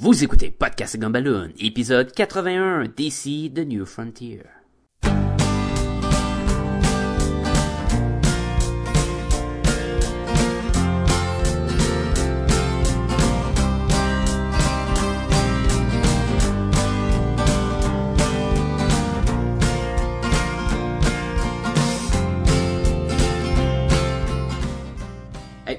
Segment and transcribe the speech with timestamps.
[0.00, 4.44] Vous écoutez Podcast Gumballoon, épisode 81, DC The New Frontier.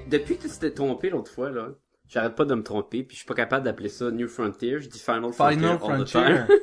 [0.09, 1.69] Depuis que tu t'es trompé l'autre fois, là,
[2.09, 4.89] j'arrête pas de me tromper, puis je suis pas capable d'appeler ça New Frontier, je
[4.89, 5.79] dis Final Frontier Final all the
[6.09, 6.21] Frontier.
[6.21, 6.47] time.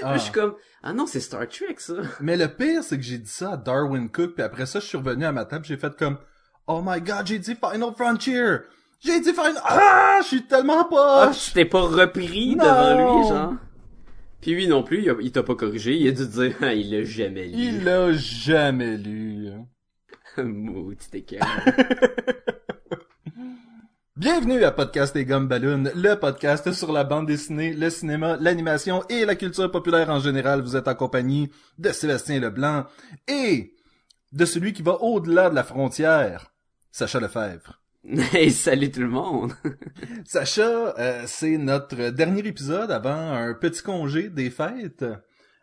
[0.00, 0.10] Ah.
[0.12, 0.54] Puis je suis comme,
[0.84, 1.94] ah non, c'est Star Trek, ça.
[2.20, 4.86] Mais le pire, c'est que j'ai dit ça à Darwin Cook, puis après ça, je
[4.86, 6.18] suis revenu à ma table, j'ai fait comme,
[6.68, 8.58] oh my god, j'ai dit Final Frontier!
[9.00, 9.60] J'ai dit Final...
[9.64, 10.18] Ah!
[10.22, 11.30] Je suis tellement Ah, pas...
[11.32, 12.64] tu t'es pas repris Non.
[12.64, 13.52] devant lui, genre?
[14.40, 17.02] Puis lui non plus, il, t'a pas corrigé, il a dû dire, ah, il l'a
[17.04, 17.54] jamais lu.
[17.56, 19.48] Il l'a jamais lu.
[20.38, 21.48] Maudit écart.
[24.18, 29.04] Bienvenue à Podcast et Gomme Balloon, le podcast sur la bande dessinée, le cinéma, l'animation
[29.08, 30.60] et la culture populaire en général.
[30.60, 32.84] Vous êtes en compagnie de Sébastien Leblanc
[33.28, 33.74] et
[34.32, 36.52] de celui qui va au-delà de la frontière,
[36.90, 37.80] Sacha Lefebvre.
[38.34, 39.52] hey, salut tout le monde.
[40.26, 45.04] Sacha, euh, c'est notre dernier épisode avant un petit congé des fêtes.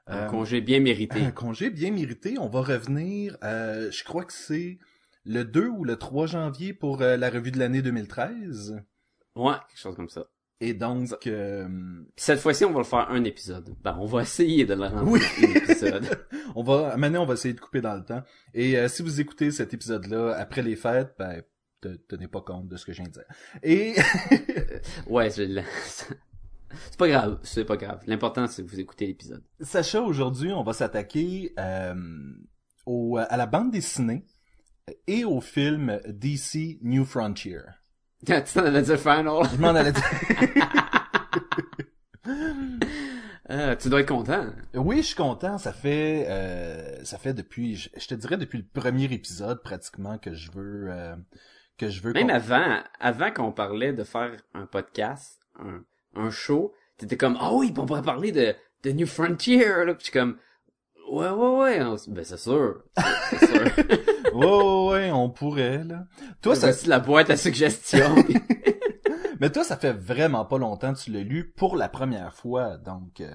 [0.08, 1.20] Un Euh, congé bien mérité.
[1.20, 2.36] un congé bien mérité.
[2.40, 4.78] On va revenir, euh, je crois que c'est
[5.26, 8.82] le 2 ou le 3 janvier pour euh, la revue de l'année 2013.
[9.36, 10.26] Ouais, quelque chose comme ça.
[10.62, 11.68] Et donc, euh,
[12.16, 13.76] cette fois-ci, on va le faire un épisode.
[13.84, 15.20] Ben, on va essayer de le rendre Oui.
[15.40, 16.06] un épisode.
[16.56, 18.24] on va, maintenant, on va essayer de couper dans le temps.
[18.54, 21.42] Et euh, si vous écoutez cet épisode-là après les fêtes, ben,
[21.82, 23.26] te- tenez pas compte de ce que je viens de dire.
[23.64, 23.96] Et
[25.08, 28.00] Ouais, je l'ai- c'est pas grave, c'est pas grave.
[28.08, 29.44] L'important, c'est que vous écoutez l'épisode.
[29.60, 31.94] Sacha, aujourd'hui, on va s'attaquer euh,
[32.86, 34.26] au, à la bande dessinée
[35.08, 37.60] et au film DC New Frontier.
[38.26, 39.44] tu t'en allais dire Final?
[39.52, 40.04] Je m'en allais dire.
[43.52, 44.48] Euh, tu dois être content.
[44.74, 45.60] Oui, je suis content.
[45.60, 50.18] Ça fait, euh, ça fait depuis, je, je te dirais depuis le premier épisode pratiquement
[50.18, 51.16] que je veux, euh,
[51.78, 52.12] que je veux.
[52.14, 55.84] Même avant, avant qu'on parlait de faire un podcast, un,
[56.16, 59.94] un show, t'étais comme, ah oui, on pourrait parler de, de New Frontier, là.
[59.94, 60.40] Puis comme,
[61.12, 62.82] ouais, ouais, ouais, ben c'est sûr,
[63.30, 64.15] c'est sûr.
[64.36, 66.06] Ouais, ouais, on pourrait là.
[66.42, 68.16] Toi, ça, la boîte à suggestions.
[69.40, 72.78] mais toi, ça fait vraiment pas longtemps que tu l'as lu pour la première fois,
[72.78, 73.22] donc.
[73.22, 73.34] euh,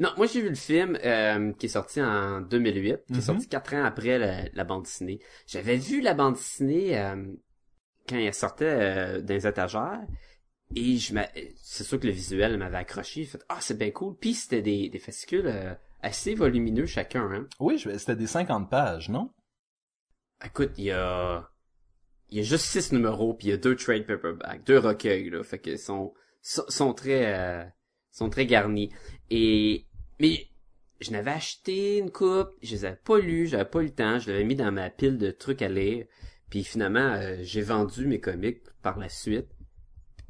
[0.00, 3.46] non, moi j'ai vu le film euh, qui est sorti en 2008, qui est sorti
[3.48, 5.20] quatre ans après la, la bande dessinée.
[5.46, 7.24] J'avais vu la bande dessinée euh,
[8.08, 10.00] quand elle sortait euh, dans les étagères.
[10.74, 11.14] Et je
[11.62, 13.22] c'est sûr que le visuel m'avait accroché.
[13.22, 14.16] J'ai fait ah c'est bien cool.
[14.20, 17.30] Puis c'était des, des fascicules assez volumineux chacun.
[17.32, 17.46] Hein.
[17.60, 19.30] Oui, c'était des 50 pages, non?
[20.44, 21.50] Écoute, il y a
[22.30, 25.30] il y a juste six numéros puis il y a deux trade paperbacks, deux recueils
[25.30, 25.42] là.
[25.42, 27.64] Fait que sont sont, très euh,
[28.10, 28.90] sont très garnis.
[29.30, 29.86] Et
[30.20, 30.46] mais
[31.00, 34.18] je n'avais acheté une coupe, je les avais pas lus, j'avais pas eu le temps,
[34.18, 36.06] je l'avais mis dans ma pile de trucs à lire.
[36.50, 39.48] Puis finalement, euh, j'ai vendu mes comics par la suite.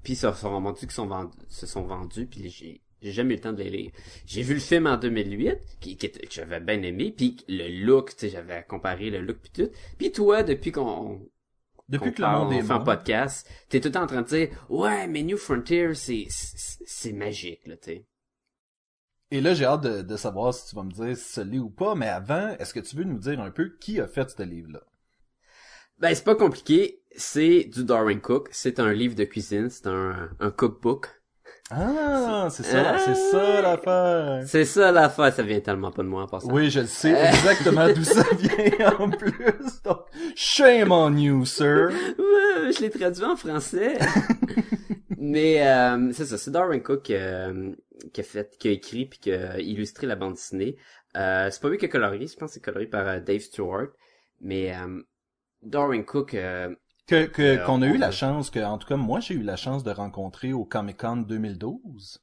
[0.03, 3.53] Puis se sont qu'ils sont vendus, se sont vendus, puis j'ai jamais eu le temps
[3.53, 3.93] de les lire.
[4.25, 8.11] J'ai vu le film en 2008, qui, qui que j'avais bien aimé, puis le look,
[8.11, 9.71] tu sais, j'avais comparé le look puis tout.
[9.99, 11.21] Puis toi, depuis qu'on
[11.91, 14.07] Depuis que le parle, monde on est fait un podcast, t'es tout le temps en
[14.07, 18.07] train de dire ouais, mais New Frontier, c'est c'est c'est magique là, tu sais.
[19.31, 21.59] Et là, j'ai hâte de, de savoir si tu vas me dire si ça l'est
[21.59, 24.31] ou pas, mais avant, est-ce que tu veux nous dire un peu qui a fait
[24.31, 24.81] ce livre-là?
[25.99, 30.31] Ben c'est pas compliqué, c'est du Darwin Cook, c'est un livre de cuisine, c'est un
[30.41, 31.24] un cookbook.
[31.77, 32.99] Ah, c'est ça, Ah!
[32.99, 34.43] c'est ça l'affaire.
[34.47, 36.53] C'est ça l'affaire, ça vient tellement pas de moi en passant.
[36.53, 39.83] Oui, je le sais exactement d'où ça vient en plus.
[39.85, 40.01] Donc,
[40.37, 41.91] shame on you, sir.
[42.19, 43.99] Je l'ai traduit en français.
[45.19, 47.73] Mais euh, c'est ça, c'est Darwin Cook euh,
[48.13, 50.77] qui a fait, qui a écrit puis qui a illustré la bande dessinée.
[51.17, 53.41] Euh, c'est pas lui qui a colorié, je pense que c'est colorié par euh, Dave
[53.41, 53.89] Stewart.
[54.41, 55.01] Mais euh,
[55.63, 56.75] Darwin Cook, euh,
[57.07, 59.43] Que, que, Euh, qu'on a eu la chance, que, en tout cas, moi, j'ai eu
[59.43, 62.21] la chance de rencontrer au Comic Con 2012.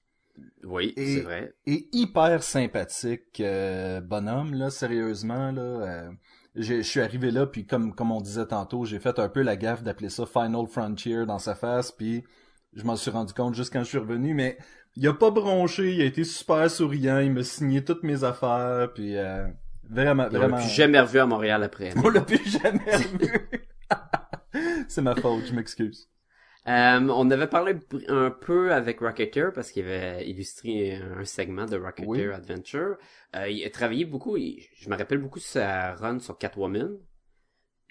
[0.63, 1.53] oui, Et- c'est vrai.
[1.67, 5.61] Et hyper sympathique, euh, bonhomme, là, sérieusement, là.
[5.61, 6.09] euh,
[6.55, 9.55] je suis arrivé là, puis comme, comme on disait tantôt, j'ai fait un peu la
[9.55, 12.23] gaffe d'appeler ça Final Frontier dans sa face, puis
[12.73, 14.57] je m'en suis rendu compte juste quand je suis revenu, mais
[14.97, 18.91] il a pas bronché, il a été super souriant, il m'a signé toutes mes affaires,
[18.93, 19.47] puis euh,
[19.89, 20.57] vraiment, On l'a vraiment...
[20.57, 21.93] plus jamais revu à Montréal après.
[22.03, 23.31] On l'a plus jamais revu.
[24.91, 26.09] C'est ma faute, je m'excuse.
[26.67, 27.75] Euh, on avait parlé
[28.09, 32.33] un peu avec Rocketeer parce qu'il avait illustré un segment de Rocketeer Oui.
[32.33, 32.97] Adventure.
[33.35, 36.97] Euh, il a travaillé beaucoup, il- je me rappelle beaucoup de sa run sur Catwoman.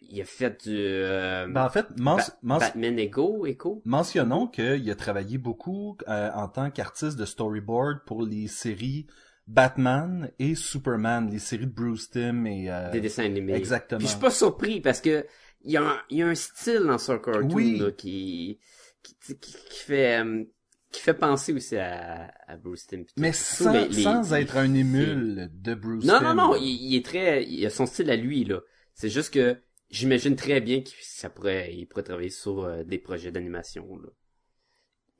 [0.02, 3.82] il a fait du euh, Ben, en fait, Ba- Batman Ego, Echo.
[3.84, 9.06] mentionnons qu'il a travaillé beaucoup en tant qu'artiste de storyboard pour les séries
[9.46, 12.70] Batman et Superman, les séries de Bruce Timm et...
[12.92, 13.54] des dessins animés.
[13.54, 13.98] exactement.
[13.98, 15.26] Puis je suis pas surpris parce que
[15.64, 17.78] il y a un, il y a un style dans son cartoon Oui.
[17.78, 18.58] là, qui,
[19.02, 20.44] qui, qui, qui fait euh,
[20.90, 23.04] qui fait penser aussi à, à Bruce Timm.
[23.16, 26.26] Mais sans, les- sans les être un émule de Bruce Non, Timm.
[26.28, 28.60] non, non, il, il est très, il a son style à lui, là.
[28.94, 29.56] C'est juste que
[29.90, 34.08] j'imagine très bien qu'il ça pourrait, il pourrait travailler sur euh, des projets d'animation, là.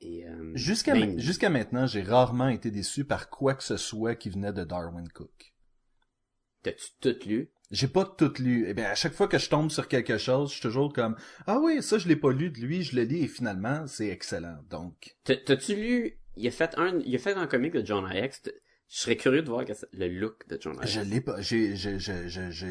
[0.01, 4.15] Et, euh, Jusqu'à ma- jusqu'à maintenant, j'ai rarement été déçu par quoi que ce soit
[4.17, 5.55] qui venait de Darwin Cook.
[6.63, 7.51] T'as-tu tout lu?
[7.70, 8.64] J'ai pas tout lu.
[8.69, 11.17] Eh bien, à chaque fois que je tombe sur quelque chose, je suis toujours comme
[11.46, 14.08] ah oui, ça je l'ai pas lu de lui, je le lis et finalement c'est
[14.08, 14.58] excellent.
[14.70, 18.11] Donc T'as- T'as-tu lu, il a fait un, il a fait un comic de John
[18.12, 18.43] X.
[18.93, 19.62] Je serais curieux de voir
[19.93, 20.90] le look de John X.
[20.90, 21.76] je l'ai pas, j'ai,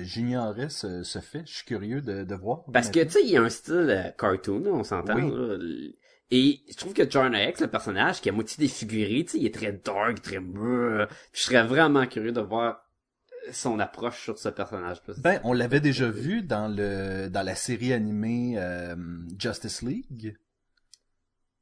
[0.04, 1.44] j'ignorais ce, ce fait.
[1.46, 2.64] Je suis curieux de, de voir.
[2.74, 5.16] Parce que, tu sais, il y a un style euh, cartoon, on s'entend.
[5.18, 5.96] Oui.
[6.32, 9.38] Et je trouve que John X, le personnage, qui est à moitié défiguré, tu sais,
[9.40, 11.08] il est très dark, très brr.
[11.34, 12.86] Je serais vraiment curieux de voir
[13.52, 15.02] son approche sur ce personnage.
[15.18, 18.96] Ben, on l'avait déjà vu dans le dans la série animée euh,
[19.38, 20.38] Justice League,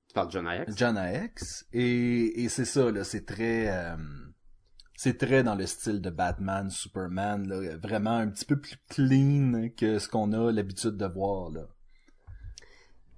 [0.07, 0.77] Tu parles de John X?
[0.77, 3.95] John X, et, et c'est ça là, c'est très euh,
[4.95, 9.69] c'est très dans le style de Batman, Superman, là, vraiment un petit peu plus clean
[9.77, 11.67] que ce qu'on a l'habitude de voir là.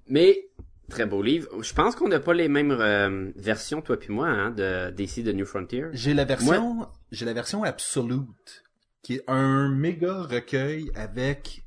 [0.07, 0.49] Mais,
[0.90, 1.48] très beau livre.
[1.62, 5.24] Je pense qu'on n'a pas les mêmes euh, versions, toi puis moi, hein, de DC
[5.24, 5.86] de New Frontier.
[5.94, 8.64] J'ai la version, j'ai la version Absolute,
[9.02, 11.64] qui est un méga recueil avec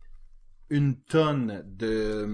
[0.70, 2.26] une tonne de,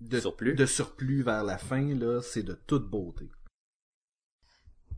[0.00, 0.54] de Surplus.
[0.54, 3.28] de surplus vers la fin là, c'est de toute beauté.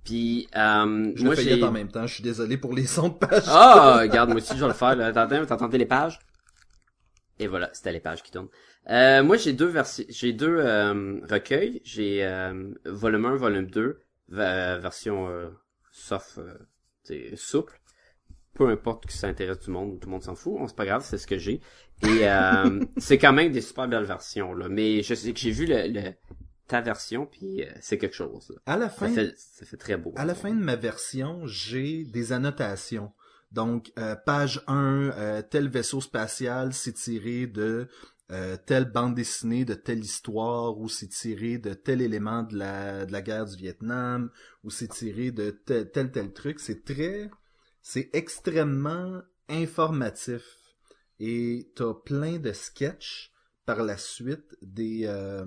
[0.05, 3.15] Puis, euh, Je moi le en même temps, je suis désolé pour les sons de
[3.15, 3.45] page.
[3.47, 4.95] Ah, regarde, moi aussi, je vais le faire.
[4.95, 5.13] Là.
[5.13, 6.19] T'entends, t'as entendu les pages?
[7.39, 8.51] Et voilà, c'était les pages qui tournent.
[8.91, 11.81] Euh, moi, j'ai deux versions, j'ai deux euh, recueils.
[11.85, 15.49] J'ai euh, volume 1, volume 2, va- version euh,
[15.91, 16.39] soft,
[17.11, 17.81] euh, souple.
[18.55, 20.55] Peu importe que ça intéresse du monde, tout le monde s'en fout.
[20.59, 21.61] On c'est pas grave, c'est ce que j'ai.
[22.03, 24.69] Et euh, c'est quand même des super belles versions là.
[24.69, 26.13] Mais je sais que j'ai vu le, le-
[26.69, 28.51] ta version, puis euh, c'est quelque chose.
[28.51, 28.57] là.
[28.67, 30.13] À la Ça fin, fait, ça fait très beau.
[30.17, 33.13] à la fin de ma version, j'ai des annotations.
[33.53, 37.89] Donc, euh, page 1, euh, tel vaisseau spatial, c'est tiré de
[38.31, 43.05] euh, telle bande dessinée, de telle histoire, ou c'est tiré de tel élément de la,
[43.05, 44.31] de la guerre du Vietnam,
[44.63, 46.61] ou c'est tiré de tel, tel, truc.
[46.61, 47.31] C'est très...
[47.83, 50.43] C'est extrêmement informatif.
[51.21, 53.31] Et t'as plein de sketchs
[53.67, 55.45] par la suite, des, euh,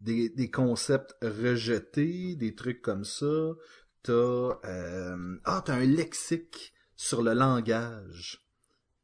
[0.00, 3.52] des, des concepts rejetés, des trucs comme ça.
[4.02, 8.45] T'as euh, ah t'as un lexique sur le langage.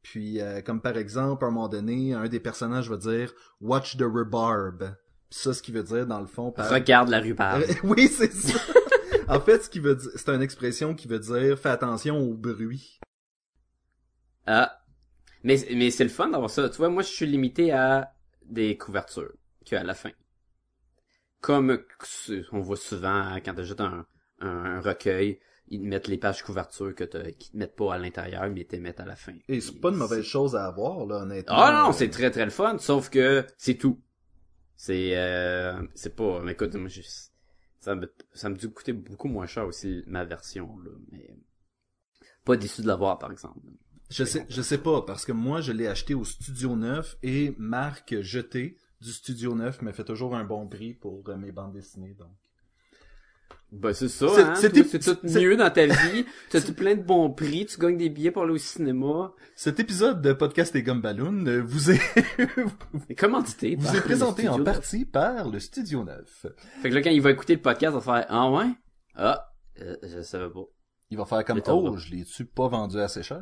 [0.03, 3.97] Puis euh, comme par exemple à un moment donné, un des personnages va dire Watch
[3.97, 4.95] the rhubarb.
[5.29, 7.63] Ça ce qui veut dire dans le fond par Regarde la rhubarbe.
[7.83, 8.59] Oui, c'est ça.
[9.27, 12.33] en fait, ce qui veut dire c'est une expression qui veut dire fais attention au
[12.35, 12.99] bruit.
[14.45, 14.79] Ah.
[15.43, 16.69] Mais, mais c'est le fun d'avoir ça.
[16.69, 18.13] Tu vois, moi, je suis limité à
[18.45, 19.33] des couvertures
[19.65, 20.11] qu'à la fin.
[21.41, 21.79] Comme
[22.51, 24.05] on voit souvent quand tu un,
[24.39, 25.39] un, un recueil,
[25.69, 28.61] ils te mettent les pages couverture que t'as- qu'ils te mettent pas à l'intérieur, mais
[28.61, 29.33] ils te mettent à la fin.
[29.47, 31.55] Et c'est pas une mauvaise chose à avoir là, honnêtement.
[31.57, 33.99] Ah non, c'est très très le fun, sauf que c'est tout.
[34.75, 37.05] C'est euh, c'est pas mais écoute, moi, j'ai-
[37.79, 41.35] ça me ça me dû coûter beaucoup moins cher aussi ma version là, mais
[42.43, 43.59] pas déçu de l'avoir par exemple.
[44.09, 47.55] Je sais, je sais pas, parce que moi, je l'ai acheté au Studio 9 et
[47.57, 51.73] Marc Jeté du Studio 9 me fait toujours un bon prix pour euh, mes bandes
[51.73, 52.35] dessinées, donc.
[53.75, 55.13] Bah c'est ça, C'est- hein.
[55.15, 56.25] tout mieux dans ta vie.
[56.51, 59.33] T'as tout plein de bons prix, tu gagnes des billets pour aller au cinéma.
[59.55, 61.99] Cet épisode de Podcast et Gumballoon euh, vous est,
[63.17, 63.75] commandité.
[63.75, 66.45] vous est présenté en partie par le Studio 9.
[66.83, 68.67] Fait que là, quand il va écouter le podcast, il va faire, ah ouais?
[69.15, 69.43] Ah,
[69.81, 70.65] euh, je savais pas.
[71.09, 73.41] Il va faire comme, oh, je l'ai-tu pas vendu assez cher?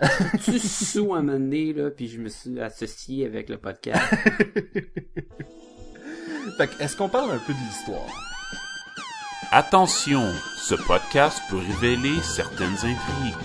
[0.44, 4.14] tu sous à un moment donné, là, puis je me suis associé avec le podcast.
[6.58, 8.06] Fait que, est-ce qu'on parle un peu de l'histoire?
[9.52, 10.22] Attention,
[10.56, 13.36] ce podcast peut révéler certaines intrigues.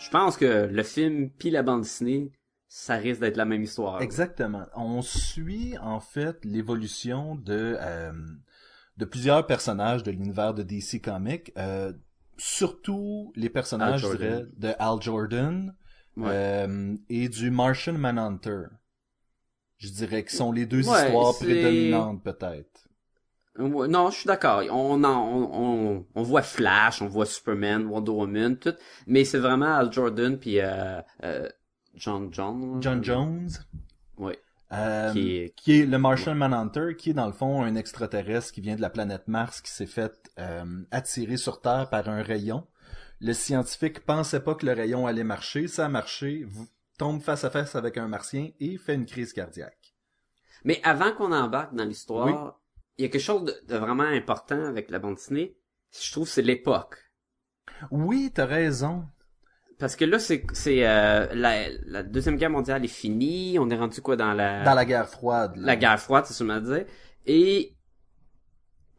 [0.00, 2.32] Je pense que le film puis la bande dessinée,
[2.66, 4.00] ça risque d'être la même histoire.
[4.02, 4.66] Exactement.
[4.74, 8.12] On suit en fait l'évolution de euh,
[8.96, 11.92] de plusieurs personnages de l'univers de DC Comics, euh,
[12.36, 15.74] surtout les personnages, je dirais, de Al Jordan
[16.16, 16.30] Ouais.
[16.32, 18.64] euh, et du Martian Manhunter.
[19.78, 22.88] Je dirais que sont les deux Ouais, histoires prédominantes peut-être.
[23.58, 24.62] Non, je suis d'accord.
[24.70, 25.50] On, en- on,
[25.96, 28.74] on, on voit Flash, on voit Superman, Wonder Woman, tout.
[29.08, 31.48] Mais c'est vraiment Al Jordan puis euh, euh,
[31.94, 32.78] John John.
[32.80, 33.48] John Jones.
[34.16, 34.38] Ouais.
[34.72, 38.52] Euh, Qui est- qui est le Martian Manhunter, qui est dans le fond un extraterrestre
[38.52, 42.22] qui vient de la planète Mars, qui s'est fait euh, attirer sur Terre par un
[42.22, 42.64] rayon.
[43.20, 46.46] Le scientifique pensait pas que le rayon allait marcher, ça a marché,
[46.98, 49.94] tombe face à face avec un martien et fait une crise cardiaque.
[50.64, 52.60] Mais avant qu'on embarque dans l'histoire,
[52.98, 55.56] il y a quelque chose de, vraiment important avec la bande dessinée.
[55.98, 56.98] Je trouve c'est l'époque.
[57.90, 59.04] Oui, t'as raison.
[59.78, 63.58] Parce que là, c'est c'est euh, la, la deuxième guerre mondiale est finie.
[63.60, 65.56] On est rendu quoi dans la Dans la guerre froide.
[65.56, 65.66] là.
[65.66, 66.86] la guerre froide, c'est ce que je me disais.
[67.26, 67.76] Et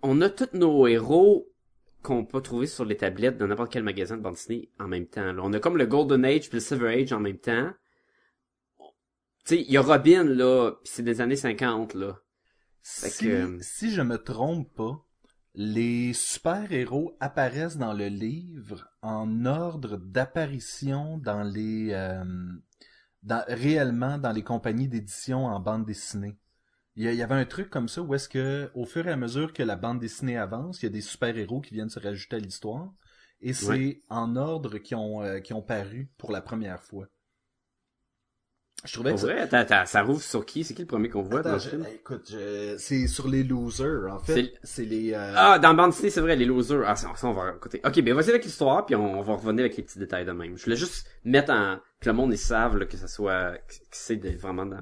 [0.01, 1.49] on a tous nos héros
[2.01, 5.05] qu'on peut trouver sur les tablettes dans n'importe quel magasin de bande dessinée en même
[5.07, 5.33] temps.
[5.33, 5.41] là.
[5.43, 7.71] On a comme le Golden Age puis le Silver Age en même temps.
[9.49, 12.19] Tu sais, il y a Robin là, c'est des années 50 là.
[12.83, 15.03] Fait Si, que- si je me trompe pas,
[15.55, 22.23] les super-héros apparaissent dans le livre en ordre d'apparition dans les euh,
[23.23, 26.37] dans, réellement dans les compagnies d'édition en bande dessinée.
[26.95, 29.07] Il y, a- il y avait un truc comme ça où est-ce que au fur
[29.07, 31.89] et à mesure que la bande dessinée avance, il y a des super-héros qui viennent
[31.89, 32.93] se rajouter à l'histoire
[33.41, 34.03] et c'est Ouais.
[34.09, 37.07] en ordre qui ont euh, qui ont paru pour la première fois.
[38.85, 40.63] Je trouvais que ça- vrai, attends, attends, ça rouvre sur qui?
[40.63, 41.85] C'est qui le premier qu'on voit Attends, dans le je- film?
[41.93, 44.33] écoute, je- c'est sur les losers, en fait.
[44.33, 45.13] C'est- C'est les...
[45.13, 46.83] euh, Ah, dans bande dessinée, c'est vrai, les losers.
[46.87, 47.81] Ah, ça, ça, on va écouter.
[47.85, 50.31] Ok, ben, vas-y avec l'histoire, puis on, on va revenir avec les petits détails de
[50.31, 50.57] même.
[50.57, 53.73] Je voulais juste mettre en, que le monde, ils savent, là, que ça soit, que
[53.91, 54.81] c'est vraiment dans...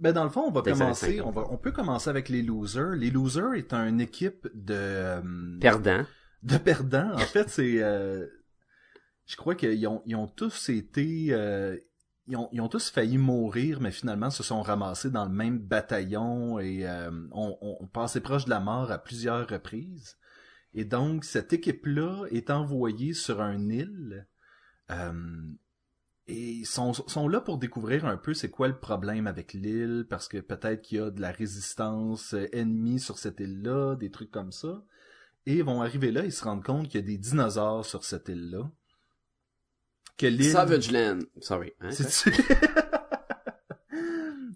[0.00, 1.16] Ben dans le fond, on va commencer.
[1.16, 1.26] 50.
[1.26, 2.90] On va, on peut commencer avec les losers.
[2.96, 5.20] Les losers est une équipe de euh,
[5.60, 6.04] Perdant.
[6.44, 7.12] de perdants.
[7.14, 8.24] En fait, c'est, euh,
[9.26, 11.76] je crois qu'ils ont, ils ont tous été, euh,
[12.28, 16.58] ils ont, ont tous failli mourir, mais finalement se sont ramassés dans le même bataillon
[16.58, 20.16] et euh, on, on, on passait proche de la mort à plusieurs reprises.
[20.74, 24.28] Et donc cette équipe-là est envoyée sur un île.
[24.90, 25.52] euh,
[26.26, 30.06] et ils sont, sont là pour découvrir un peu c'est quoi le problème avec l'île,
[30.10, 34.10] parce que peut-être qu'il y a de la résistance euh, ennemie sur cette île-là, des
[34.10, 34.84] trucs comme ça.
[35.46, 38.04] Et ils vont arriver là, ils se rendent compte qu'il y a des dinosaures sur
[38.04, 38.70] cette île-là.
[40.18, 40.50] Que l'île...
[40.50, 41.20] Savage Land.
[41.40, 41.72] Sorry.
[41.80, 41.90] Hein?
[41.92, 42.30] C'est-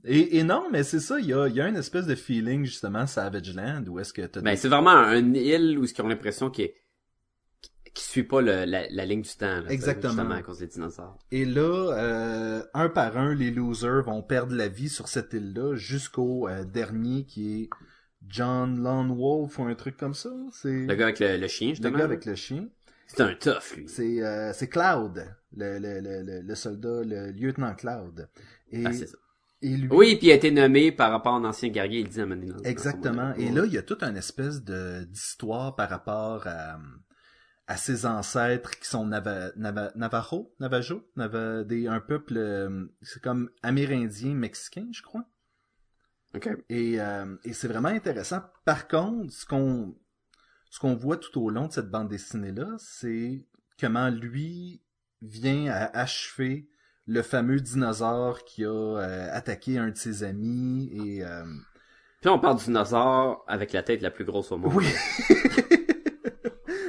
[0.04, 2.64] et, et non, mais c'est ça, il y a, y a une espèce de feeling,
[2.64, 6.08] justement, Savage Land, où est-ce que t'as Ben, c'est vraiment une île où ils ont
[6.08, 6.70] l'impression qu'il
[7.94, 9.60] qui suit pas le- la, la ligne du temps.
[9.60, 10.14] Là, Exactement.
[10.14, 11.18] Justement à cause des dinosaures.
[11.30, 15.74] Et là, euh, un par un, les losers vont perdre la vie sur cette île-là
[15.76, 17.68] jusqu'au euh, dernier qui est
[18.26, 20.30] John Lone Wolf ou un truc comme ça.
[20.52, 21.98] C'est Le gars avec le, le chien, le justement.
[21.98, 22.66] gars avec le chien.
[23.08, 23.84] C'est un tough, lui.
[23.88, 28.28] C'est euh, c'est Cloud, le, le, le, le, soldat, le lieutenant Cloud.
[28.70, 29.04] Et, Ah, ça.
[29.60, 32.08] et lui, Oui, puis il a été nommé par rapport à un ancien guerrier, il
[32.08, 32.26] dit à
[32.64, 33.34] Exactement.
[33.34, 36.78] Et là, il y a toute une espèce de d'histoire par rapport à,
[37.66, 43.22] à ses ancêtres qui sont Nava, Nava, Navajo, Navajo, Nava, des, un peuple, euh, c'est
[43.22, 45.24] comme amérindien mexicain, je crois.
[46.70, 48.40] Et, euh, et c'est vraiment intéressant.
[48.64, 49.94] Par contre, ce qu'on
[50.70, 53.44] ce qu'on voit tout au long de cette bande dessinée-là, c'est
[53.78, 54.80] comment lui
[55.22, 56.68] vient à achever
[57.06, 61.44] le fameux dinosaure qui a euh, attaqué un de ses amis et euh,
[62.20, 64.72] Puis on parle du dinosaure avec la tête la plus grosse au monde.
[64.74, 64.86] Oui.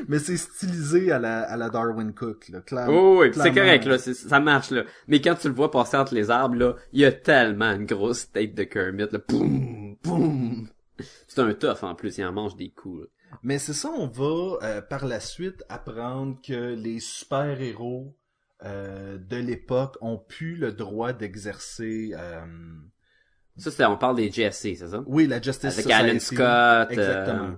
[0.10, 2.60] Mais c'est stylisé à la, à la Darwin Cook, là.
[2.62, 4.84] Clairement, Oh, oui, c'est correct, là, c'est- ça marche, là.
[5.08, 7.86] Mais quand tu le vois passer entre les arbres, là, il y a tellement une
[7.86, 9.20] grosse tête de Kermit, là.
[9.28, 10.68] Boum, boum.
[11.28, 13.08] C'est un tough, en plus, il en mange des coups, là.
[13.44, 18.14] Mais c'est ça, on va euh, par la suite apprendre que les super-héros
[18.64, 22.12] euh, de l'époque ont pu le droit d'exercer...
[22.16, 22.46] euh,
[23.58, 25.04] Ça, c'est, on parle des GSC, c'est ça?
[25.06, 25.92] Oui, la Justice Avec Society.
[25.92, 26.92] Alan Scott.
[26.92, 27.52] Exactement.
[27.52, 27.58] euh,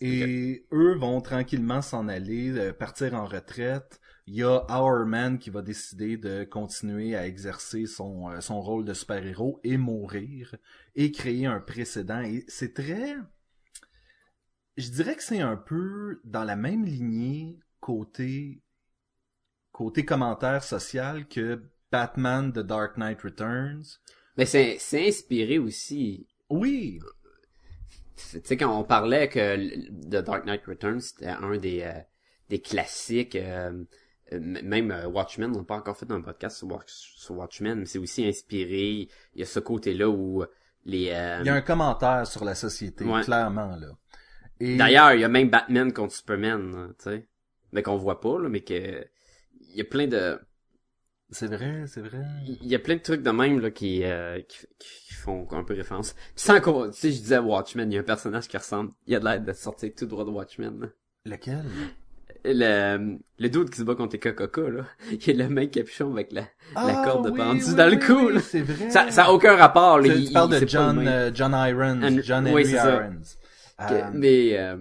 [0.00, 4.00] Et eux vont tranquillement s'en aller, euh, partir en retraite.
[4.26, 8.84] Il y a Our Man qui va décider de continuer à exercer son, son rôle
[8.86, 10.56] de super-héros et mourir
[10.94, 12.22] et créer un précédent.
[12.22, 13.16] Et c'est très...
[14.76, 18.62] Je dirais que c'est un peu dans la même lignée côté
[19.74, 23.98] côté commentaire social que Batman The Dark Knight Returns.
[24.36, 26.26] Mais c'est, c'est inspiré aussi.
[26.48, 27.00] Oui,
[28.16, 29.56] Tu sais, quand on parlait que
[30.08, 31.92] The Dark Knight Returns, c'était un des, euh,
[32.48, 33.84] des classiques, euh,
[34.32, 37.86] même euh, Watchmen, on n'a pas encore fait un podcast sur, Watch- sur Watchmen, mais
[37.86, 39.08] c'est aussi inspiré.
[39.34, 40.44] Il y a ce côté-là où
[40.84, 41.10] les...
[41.10, 43.22] euh, il y a un commentaire sur la société, Ouais.
[43.22, 43.88] clairement là.
[44.60, 44.76] Et...
[44.76, 47.26] D'ailleurs, il y a même Batman contre Superman, tu sais.
[47.72, 49.04] Mais qu'on voit pas, là, mais que
[49.78, 50.38] y a plein de
[51.30, 52.22] C'est vrai, c'est vrai.
[52.46, 55.64] Il y a plein de trucs de même là qui, euh, qui, qui font un
[55.64, 56.14] peu référence.
[56.36, 59.14] Sans qu'on, tu sais, je disais Watchmen, il y a un personnage qui ressemble, il
[59.14, 60.80] a de l'air de sortir tout droit de Watchmen.
[60.80, 60.86] là.
[61.26, 61.64] Lequel?
[62.46, 64.84] Le, le dude qui se bat contre les Coca là.
[65.10, 66.46] Il y a le mec capuchon avec la, la
[67.00, 68.40] Ah, corde oui, pendue oui, dans le cou, là.
[68.40, 68.90] C'est vrai.
[68.90, 70.10] Ça, ça a aucun rapport, là.
[70.12, 72.64] Tu, Il- tu parles il- de John, euh, John Irons, And- John Henry.
[72.70, 73.20] Irons.
[73.78, 74.76] Que- Euh, mais, euh,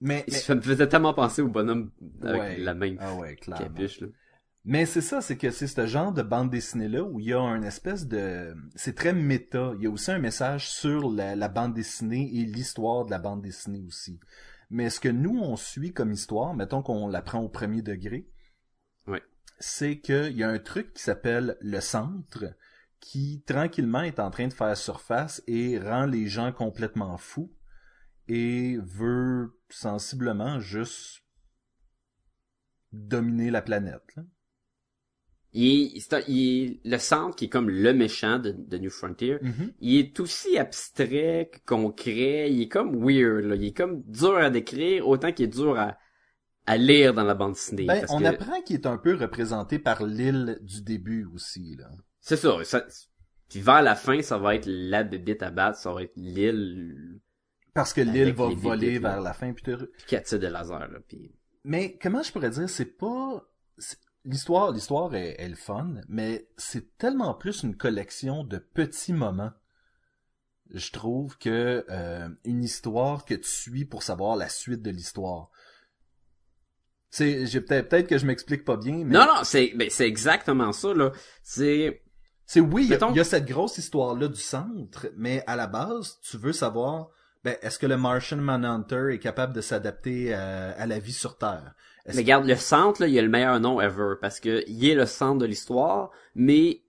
[0.00, 1.90] mais, mais- ça me faisait tellement penser au bonhomme
[2.22, 2.58] avec ouais.
[2.58, 3.64] la même Ah ouais, clairement.
[3.66, 4.08] capuche, là.
[4.64, 7.40] Mais c'est ça, c'est que c'est ce genre de bande dessinée-là où il y a
[7.40, 8.54] un espèce de...
[8.74, 9.72] C'est très méta.
[9.78, 13.18] Il y a aussi un message sur la, la bande dessinée et l'histoire de la
[13.18, 14.20] bande dessinée aussi.
[14.68, 18.28] Mais ce que nous, on suit comme histoire, mettons qu'on la prend au premier degré,
[19.06, 19.22] Ouais.
[19.58, 22.44] c'est qu'il y a un truc qui s'appelle le centre,
[23.00, 27.50] qui tranquillement est en train de faire surface et rend les gens complètement fous
[28.26, 31.22] et veut sensiblement juste
[32.92, 34.02] dominer la planète.
[34.16, 34.22] là.
[35.54, 39.72] Il est, le centre qui est comme le méchant de, de New Frontier, Mhm.
[39.80, 43.54] il est aussi abstrait que concret, il est comme weird, là.
[43.56, 45.98] il est comme dur à décrire autant qu'il est dur à,
[46.66, 47.86] à lire dans la bande dessinée.
[47.86, 51.76] Ben, parce on que apprend qu'il est un peu représenté par l'île du début aussi,
[51.76, 51.88] là.
[52.20, 52.86] C'est ça, ça,
[53.48, 57.20] puis vers la fin, ça va être la bébite à battre, ça va être l'île
[57.78, 59.10] Parce que l'île va voler là.
[59.10, 59.52] vers la fin.
[59.52, 61.32] Puis attire de laser, là, puis...
[61.64, 63.44] Mais comment je pourrais dire, c'est pas...
[64.24, 69.52] L'histoire, l'histoire est, est le fun, mais c'est tellement plus une collection de petits moments.
[70.70, 75.50] Je trouve que euh, une histoire que tu suis pour savoir la suite de l'histoire.
[77.10, 80.06] C'est, j'ai peut-être peut-être que je m'explique pas bien, mais Non, non, c'est, ben, c'est
[80.06, 81.12] exactement ça, là.
[81.42, 82.02] C'est,
[82.44, 85.42] C'est oui, il y a- Mettons- il y, a cette grosse histoire-là du centre, mais
[85.46, 87.08] à la base, tu veux savoir,
[87.44, 91.36] ben, est-ce que le Martian Manhunter est capable de s'adapter à, à la vie sur
[91.38, 91.74] Terre?
[92.06, 94.94] Mais regarde, le centre, là, il a le meilleur nom ever, parce que il est
[94.94, 96.82] le centre de l'histoire, mais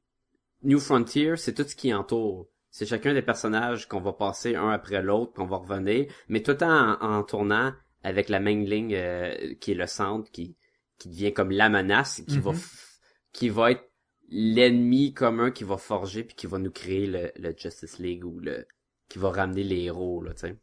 [0.63, 2.47] New Frontier, c'est tout ce qui entoure.
[2.71, 6.63] C'est chacun des personnages qu'on va passer un après l'autre, qu'on va revenir, mais tout
[6.63, 10.55] en, en tournant avec la même ligne euh, qui est le centre, qui,
[10.97, 12.57] qui devient comme la menace, qui va Mhm.
[12.57, 12.85] f-
[13.33, 13.83] qui va être
[14.29, 18.39] l'ennemi commun qui va forger puis qui va nous créer le, le Justice League ou
[18.39, 18.65] le
[19.09, 20.57] qui va ramener les héros là, tu sais.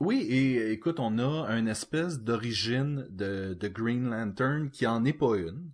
[0.00, 5.12] Oui, et écoute, on a une espèce d'origine de, de Green Lantern qui en est
[5.12, 5.70] pas une.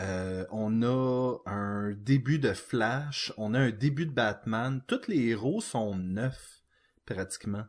[0.00, 4.82] Euh, on a un début de Flash, on a un début de Batman.
[4.88, 6.64] Tous les héros sont neufs,
[7.06, 7.64] pratiquement.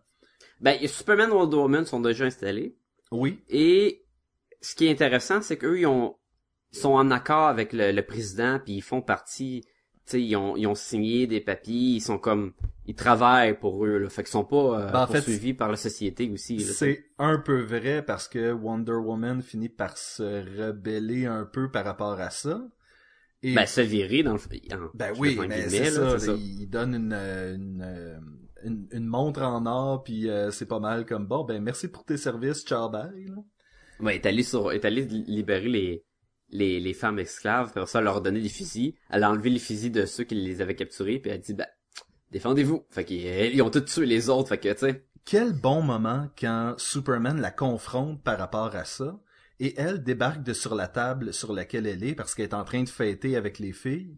[0.60, 2.76] Ben, Superman et Wonder Woman sont déjà installés.
[3.12, 4.08] Oui, Et
[4.62, 6.16] ce qui est intéressant, c'est qu'eux, ils ont
[6.72, 9.63] ils sont en accord avec le, le président, puis ils font partie,
[10.06, 12.54] tu sais, ils ont, ils ont signé des papiers, ils sont comme,
[12.86, 14.10] ils travaillent pour eux, là.
[14.10, 16.60] Fait qu'ils sont pas euh, Ben, fait, poursuivis par la société aussi.
[16.60, 20.24] C'est un peu vrai parce que Wonder Woman finit par se
[20.60, 22.62] rebeller un peu par rapport à ça.
[23.42, 24.39] Et Ben, se virer dans le...
[24.39, 26.34] en- Ben oui, mais guillemets, c'est là, ça.
[26.34, 28.20] Il donne une, euh, une,
[28.63, 31.44] une, une montre en or, puis euh, c'est pas mal comme bon.
[31.44, 33.26] Ben merci pour tes services, ciao bye.
[33.28, 33.36] là.
[34.00, 36.04] Ouais, elle est allée sur, est allée libérer les,
[36.54, 38.94] les, les femmes esclaves, après ça, elle leur donné des fusils.
[39.10, 41.68] Elle a enlevé les fusils de ceux qui les avaient capturés, puis elle dit, ben,
[42.32, 42.86] défendez-vous.
[42.89, 45.06] Fait qu'ils ils ont tous tué les autres, fait que, tu sais.
[45.26, 49.20] Quel bon moment quand Superman la confronte par rapport à ça,
[49.60, 52.66] et elle débarque de sur la table sur laquelle elle est parce qu'elle est en
[52.66, 54.18] train de fêter avec les filles.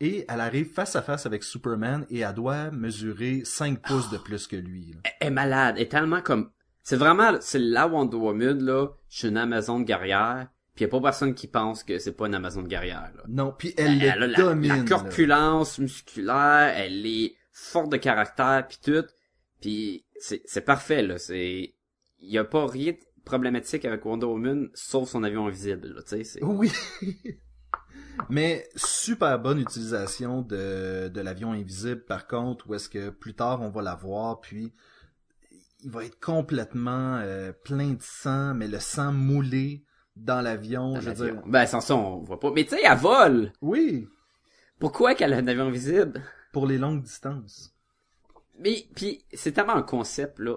[0.00, 4.18] Et elle arrive face à face avec Superman et elle doit mesurer 5 pouces de
[4.18, 4.92] plus que lui.
[4.92, 5.10] là.
[5.20, 6.50] elle est malade, elle est tellement comme
[6.82, 10.88] c'est vraiment c'est la Wonder Woman là, je suis une Amazon guerrière, puis y a
[10.88, 13.24] pas personne qui pense que c'est pas une Amazon guerrière là.
[13.26, 14.68] Non, puis elle, Elle, le la, domine.
[14.68, 14.84] la là.
[14.84, 19.06] corpulence musculaire, elle est forte de caractère puis tout,
[19.60, 21.74] puis c'est parfait là, c'est
[22.20, 26.22] y a pas rien de problématique avec Wonder Woman sauf son avion invisible là, tu
[26.24, 26.70] sais, Oui.
[28.30, 33.62] Mais super bonne utilisation de, de l'avion invisible par contre, où est-ce que plus tard
[33.62, 34.72] on va la voir, puis
[35.84, 39.84] il va être complètement euh, plein de sang, mais le sang moulé
[40.16, 41.40] dans l'avion, je veux l'avion.
[41.40, 41.42] dire.
[41.46, 42.50] Ben sans ça on voit pas.
[42.50, 43.52] Mais tu sais, elle vole.
[43.60, 44.08] Oui,
[44.78, 47.72] Pourquoi qu'elle a un avion invisible pour les longues distances.
[48.58, 50.56] Mais puis c'est tellement un concept là,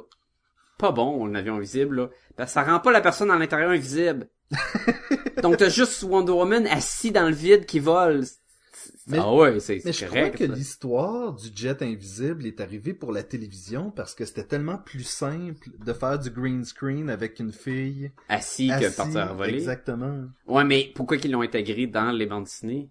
[0.78, 3.72] pas bon un avion invisible là, parce que ça rend pas la personne à l'intérieur
[3.72, 4.30] invisible.
[5.43, 8.24] Donc t'as juste Wonder Woman assis dans le vide qui vole.
[9.10, 12.93] Mais- ah ouais, c'est Mais c'est je crois que l'histoire du jet invisible est arrivée
[12.93, 17.39] pour la télévision parce que c'était tellement plus simple de faire du green screen avec
[17.39, 18.95] une fille Assis que assise.
[18.95, 19.54] partir voler.
[19.56, 20.26] Exactement.
[20.48, 22.89] Ouais, mais pourquoi qu'ils l'ont intégré dans les bandes dessinées?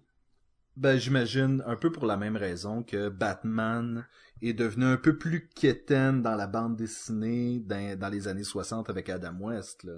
[0.75, 4.05] Ben, j'imagine un peu pour la même raison que Batman
[4.41, 8.89] est devenu un peu plus quétaine dans la bande dessinée dans, dans les années 60
[8.89, 9.93] avec Adam West, là.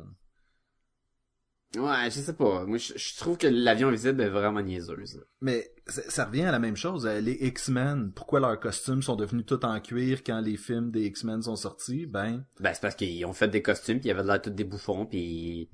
[1.78, 2.66] Ouais, je sais pas.
[2.66, 5.24] Moi, je, je trouve que l'avion invisible est vraiment niaiseuse.
[5.40, 7.06] Mais ça, ça revient à la même chose.
[7.06, 11.06] Euh, Les X-Men, pourquoi leurs costumes sont devenus tout en cuir quand les films des
[11.06, 12.06] X-Men sont sortis?
[12.08, 14.66] Ben, Ben, c'est parce qu'ils ont fait des costumes, puis ils avaient l'air tous des
[14.66, 15.70] bouffons, puis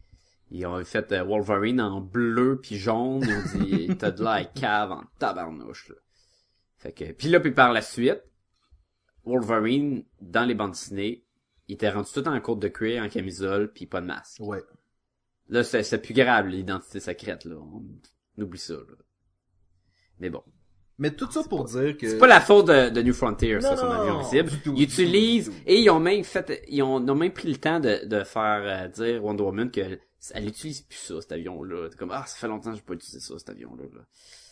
[0.51, 3.23] ils ont fait euh, Wolverine en bleu puis jaune.
[3.23, 5.95] Ils ont dit, t'as de l'air cave en tabarnouche, là.
[6.77, 8.21] Fait que, puis là, puis par la suite,
[9.25, 11.23] Wolverine, dans les bandes dessinées,
[11.67, 14.38] il était rendu tout en côte de cuir, en camisole, puis pas de masque.
[14.41, 14.62] ouais.
[15.49, 17.55] Là, c'est c'est plus grave, l'identité secrète, là.
[17.55, 17.83] On,
[18.41, 18.95] oublie ça, là.
[20.19, 20.43] Mais bon.
[20.99, 22.10] Mais tout ça pour dire que...
[22.10, 24.51] C'est pas la faute de, de New Frontier, ça, son avion invisible.
[24.63, 27.57] tout, Ils utilisent, et ils ont même fait, ils ont, ils ont même pris le
[27.57, 29.99] temps de, de faire euh, dire Wonder Woman que
[30.33, 31.88] elle utilise plus ça, cet avion-là.
[31.91, 33.83] C'est comme, ah, ça fait longtemps que j'ai pas utilisé ça, cet avion-là.
[33.93, 34.01] là.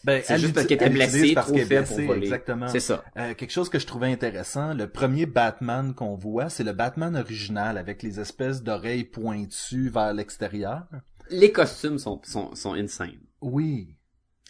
[0.05, 2.27] Ben, C'est juste parce qu'elle était blessée, parce trop faible pour voler.
[2.27, 2.67] Exactement.
[2.67, 3.03] C'est ça.
[3.17, 7.15] Euh, quelque chose que je trouvais intéressant, le premier Batman qu'on voit, c'est le Batman
[7.15, 10.83] original avec les espèces d'oreilles pointues vers l'extérieur.
[11.31, 13.17] Les costumes sont, sont, sont insane.
[13.41, 13.95] Oui.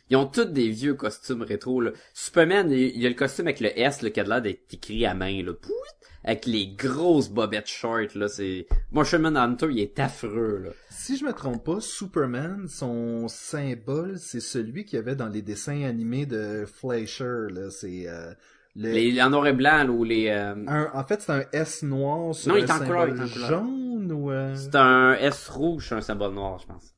[0.09, 1.91] Ils ont tous des vieux costumes rétro, là.
[2.13, 4.73] Superman, il il y a le costume avec le S, là, qui a l'air d'être
[4.73, 5.53] écrit à main, là.
[5.53, 5.71] Pouit!
[6.27, 8.27] Avec les grosses bobettes short, là.
[8.27, 10.69] C'est, Martian Hunter, il est affreux, là.
[10.89, 15.43] Si je me trompe pas, Superman, son symbole, c'est celui qu'il y avait dans les
[15.43, 17.69] dessins animés de Fleischer, là.
[17.69, 18.33] C'est, euh,
[18.75, 18.89] le...
[18.91, 21.83] Les, en noir et blanc, là, ou les, euh, un- en fait, c'est un S
[21.83, 25.13] noir sur Non, il un est en couleur, symbole il jaune ou euh, c'est un
[25.13, 26.93] S rouge, sur un symbole noir, je pense.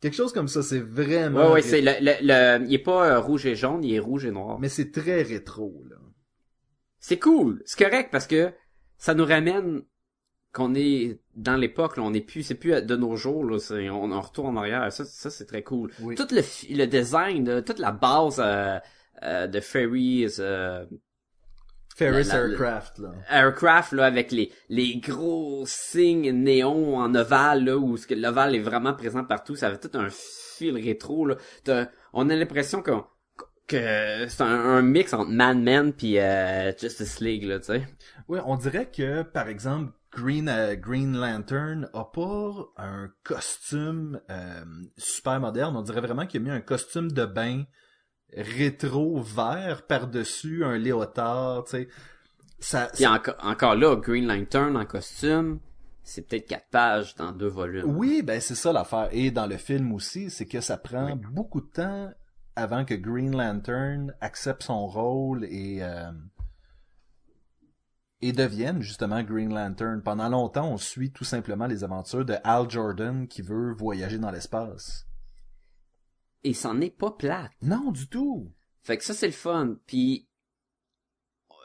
[0.00, 0.62] quelque chose comme ça.
[0.62, 1.46] C'est vraiment.
[1.48, 3.98] Ouais, ouais, c'est le, le, le- il est pas euh, rouge et jaune, il est
[3.98, 4.58] rouge et noir.
[4.60, 5.96] Mais c'est très rétro, là.
[7.02, 8.52] C'est cool, c'est correct parce que
[8.96, 9.82] ça nous ramène
[10.52, 13.88] qu'on est dans l'époque, là, on est plus, c'est plus de nos jours, là, c'est-
[13.90, 14.92] on, on retourne en arrière.
[14.92, 15.90] Ça, ça c'est très cool.
[16.00, 16.14] Oui.
[16.14, 16.42] Tout le,
[16.76, 18.78] le design, là, toute la base euh,
[19.24, 20.84] euh, de Ferries, euh,
[21.96, 23.12] Ferris La- la- Aircraft, là.
[23.30, 28.94] Aircraft là avec les les gros signes néons en ovale là où l'ovale est vraiment
[28.94, 31.36] présent partout, ça avait tout un fil rétro là.
[31.64, 33.04] T'as- on a l'impression qu'on
[33.66, 37.86] que c'est un, un mix entre Mad Men puis euh, Justice League là, tu sais.
[38.28, 44.64] Oui, on dirait que, par exemple, Green, euh, Green Lantern a pas un costume euh,
[44.98, 45.76] super moderne.
[45.76, 47.64] On dirait vraiment qu'il a mis un costume de bain
[48.36, 51.88] rétro vert par-dessus un léotard, tu sais.
[52.60, 55.58] Ça, Puis enco- encore là, Green Lantern en costume,
[56.04, 57.96] c'est peut-être quatre pages dans deux volumes.
[57.96, 59.08] Oui, ben c'est ça l'affaire.
[59.12, 62.12] Et dans le film aussi, c'est que ça prend beaucoup de temps
[62.56, 66.12] avant que Green Lantern accepte son rôle et euh,
[68.22, 70.00] et devienne justement Green Lantern.
[70.02, 74.30] Pendant longtemps, on suit tout simplement les aventures de Al Jordan qui veut voyager dans
[74.30, 75.06] l'espace.
[76.44, 77.52] Et c'en est pas plate.
[77.60, 78.52] Non, du tout.
[78.82, 79.76] Fait que ça, c'est le fun.
[79.86, 80.28] Puis,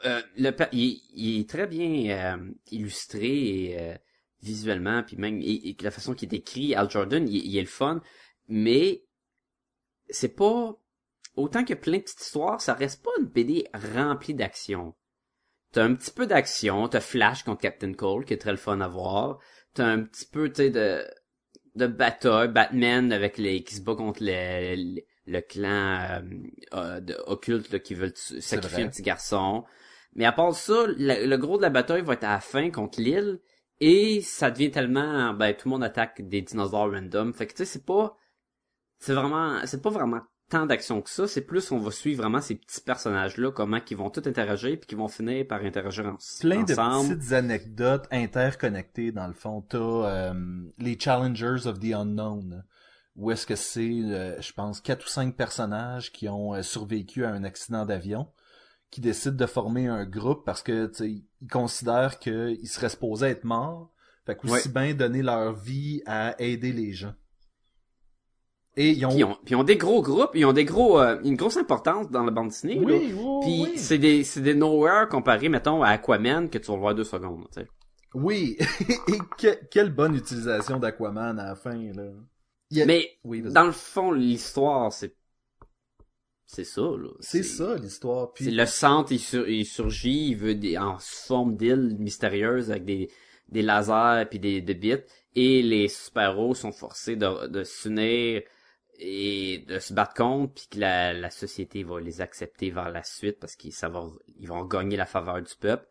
[0.04, 3.96] euh, le, il, il est très bien euh, illustré et, euh,
[4.42, 7.62] visuellement, puis même et, et la façon qu'il est écrit, Al Jordan, il, il est
[7.62, 8.00] le fun.
[8.48, 9.04] Mais
[10.10, 10.74] c'est pas
[11.36, 14.94] autant que plein de petites histoires, ça reste pas une BD remplie d'action.
[15.72, 18.80] T'as un petit peu d'action, t'as Flash contre Captain Cole, qui est très le fun
[18.80, 19.38] à voir.
[19.74, 21.04] T'as un petit peu, tu sais, de
[21.78, 26.20] de bataille, Batman avec les qui se bat contre le, le, le clan euh,
[26.74, 29.64] euh, de, occulte là, qui veulent sacrifier un petit garçon.
[30.14, 32.70] Mais à part ça, le, le gros de la bataille va être à la fin
[32.70, 33.38] contre l'île
[33.80, 37.32] et ça devient tellement ben tout le monde attaque des dinosaures random.
[37.32, 38.16] Fait que tu sais c'est pas
[38.98, 42.40] c'est vraiment c'est pas vraiment tant d'action que ça, c'est plus on va suivre vraiment
[42.40, 46.06] ces petits personnages là comment qu'ils vont tout interagir puis qu'ils vont finir par interagir
[46.06, 49.62] en, Plein de petites anecdotes interconnectées dans le fond.
[49.62, 50.34] T'as euh,
[50.78, 52.64] les Challengers of the Unknown.
[53.16, 57.24] Où est-ce que c'est, euh, je pense, quatre ou cinq personnages qui ont euh, survécu
[57.24, 58.28] à un accident d'avion,
[58.90, 63.92] qui décident de former un groupe parce que ils considèrent qu'ils seraient supposés être morts.
[64.24, 67.14] Fait qu'aussi bien donner leur vie à aider les gens.
[68.80, 69.08] Et ils ont...
[69.10, 71.34] Puis ils ont, puis ils ont des gros groupes, ils ont des gros euh, une
[71.36, 72.76] grosse importance dans la bande dessinée.
[72.76, 72.80] là.
[72.84, 73.72] Oui, oui, Puis oui.
[73.76, 77.44] c'est des c'est des nowhere comparé mettons à Aquaman que tu vas voir deux secondes,
[77.52, 77.66] tu sais.
[78.14, 78.56] Oui,
[79.08, 82.04] et que- quelle bonne utilisation d'Aquaman à la fin, là.
[82.82, 85.14] A- Mais Oui, dans le fond l'histoire c'est
[86.46, 87.08] c'est ça là.
[87.20, 88.32] C'est ça l'histoire.
[88.32, 92.70] Puis C'est le centre il, sur- il surgit, il veut des en forme d'île mystérieuse
[92.70, 93.10] avec des
[93.48, 94.94] des lasers puis des des bits
[95.34, 98.42] et les super-héros sont forcés de de s'unir
[98.98, 103.02] et de se battre contre puis que la, la société va les accepter vers la
[103.02, 103.74] suite parce qu'ils
[104.38, 105.86] ils vont gagner la faveur du peuple.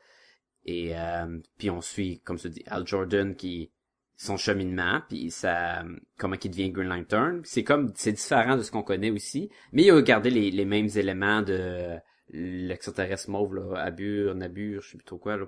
[0.66, 3.72] Et euh, puis on suit comme se dit Al Jordan qui
[4.18, 5.86] son cheminement puis ça
[6.18, 7.42] comment il devient Green Lantern.
[7.46, 10.66] C'est comme c'est différent de ce qu'on connaît aussi mais il a gardé les, les
[10.66, 11.98] mêmes éléments de
[12.30, 15.46] l'extraterrestre mauve là Abur Nabur je sais plus trop quoi là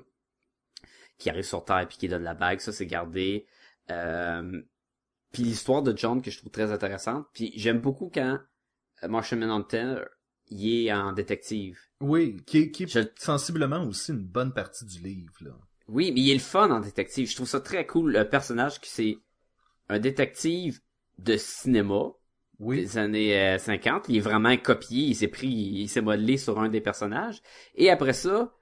[1.20, 2.60] qui arrive sur Terre puis qui donne la bague.
[2.60, 3.46] Ça c'est gardé.
[3.92, 4.62] Euh,
[5.32, 7.26] puis l'histoire de John que je trouve très intéressante.
[7.34, 8.40] Puis j'aime beaucoup quand
[9.04, 10.04] euh, Marshall Manhunter
[10.52, 11.80] il est en détective.
[12.02, 15.52] Oui, qui est, qui est Je- sensiblement aussi une bonne partie du livre, là.
[15.88, 17.30] Oui, mais il est le fun en détective.
[17.30, 19.18] Je trouve ça très cool, le personnage qui c'est
[19.90, 20.80] un détective
[21.20, 22.12] de cinéma
[22.60, 22.78] Oui.
[22.82, 24.06] des années euh, 50.
[24.10, 27.42] Il est vraiment copié, il s'est pris, il s'est modelé sur un des personnages.
[27.76, 28.56] Et après ça,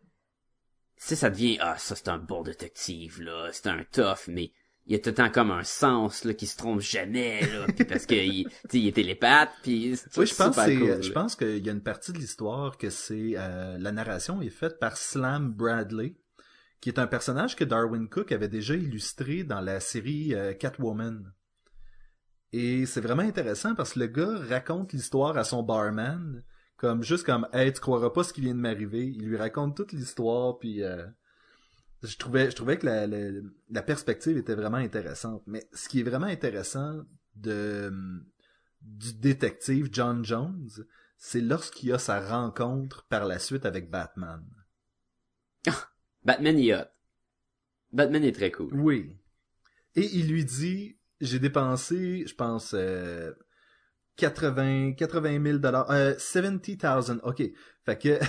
[0.97, 4.51] sais, ça devient, ah, ça c'est un bon détective, là, c'est un tough, mais
[4.87, 7.65] il y a tout le temps comme un sens, là, qui se trompe jamais, là,
[7.75, 11.11] puis parce que, il, tu sais, il est télépathe, puis Oui, je pense, cool, je
[11.11, 14.79] pense qu'il y a une partie de l'histoire que c'est euh, la narration est faite
[14.79, 16.15] par Slam Bradley,
[16.79, 21.33] qui est un personnage que Darwin Cook avait déjà illustré dans la série euh, Catwoman.
[22.53, 26.43] Et c'est vraiment intéressant parce que le gars raconte l'histoire à son barman,
[26.77, 29.05] comme juste comme Hey, tu croiras pas ce qui vient de m'arriver.
[29.05, 31.05] Il lui raconte toute l'histoire, puis euh,
[32.03, 33.31] je trouvais je trouvais que la, la,
[33.69, 35.43] la perspective était vraiment intéressante.
[35.47, 37.03] Mais ce qui est vraiment intéressant
[37.35, 37.91] de
[38.81, 40.69] du détective John Jones,
[41.17, 44.45] c'est lorsqu'il a sa rencontre par la suite avec Batman.
[46.23, 46.87] Batman il est hot.
[47.91, 48.73] Batman est très cool.
[48.73, 49.17] Oui.
[49.95, 53.33] Et il lui dit, j'ai dépensé, je pense, euh,
[54.17, 57.43] 80, 80 000 dollars, euh, 70 000, ok.
[57.85, 58.19] Fait que,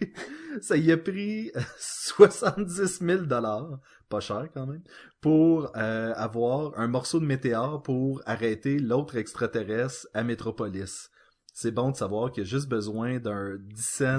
[0.62, 4.82] ça y a pris euh, 70 000 dollars, pas cher quand même,
[5.20, 11.10] pour euh, avoir un morceau de météore pour arrêter l'autre extraterrestre à Metropolis.
[11.52, 14.18] C'est bon de savoir qu'il y a juste besoin d'un 10 cents,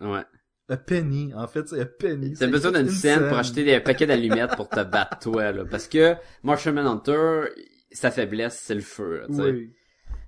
[0.00, 0.24] Ouais.
[0.68, 2.34] a penny, en fait, c'est un penny.
[2.34, 5.64] T'as besoin d'une une scène pour acheter des paquets d'allumettes pour te battre toi là
[5.64, 7.48] parce que Marshall Manhunter
[7.92, 9.42] sa faiblesse c'est le feu là, tu sais.
[9.42, 9.72] Oui.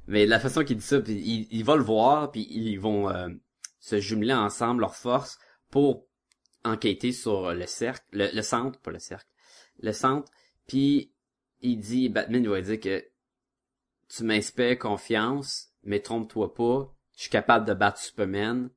[0.06, 3.08] Mais la façon qu'il dit ça puis il, il va le voir puis ils vont
[3.08, 3.28] euh,
[3.78, 5.38] se jumeler ensemble leurs forces
[5.70, 6.06] pour
[6.64, 9.28] enquêter sur le cercle le, le centre pas le cercle
[9.80, 10.30] le centre.
[10.66, 11.12] Puis
[11.60, 13.04] il dit Batman il va dire que
[14.08, 16.94] tu m'inspires confiance mais trompe-toi pas.
[17.16, 18.70] Je suis capable de battre Superman.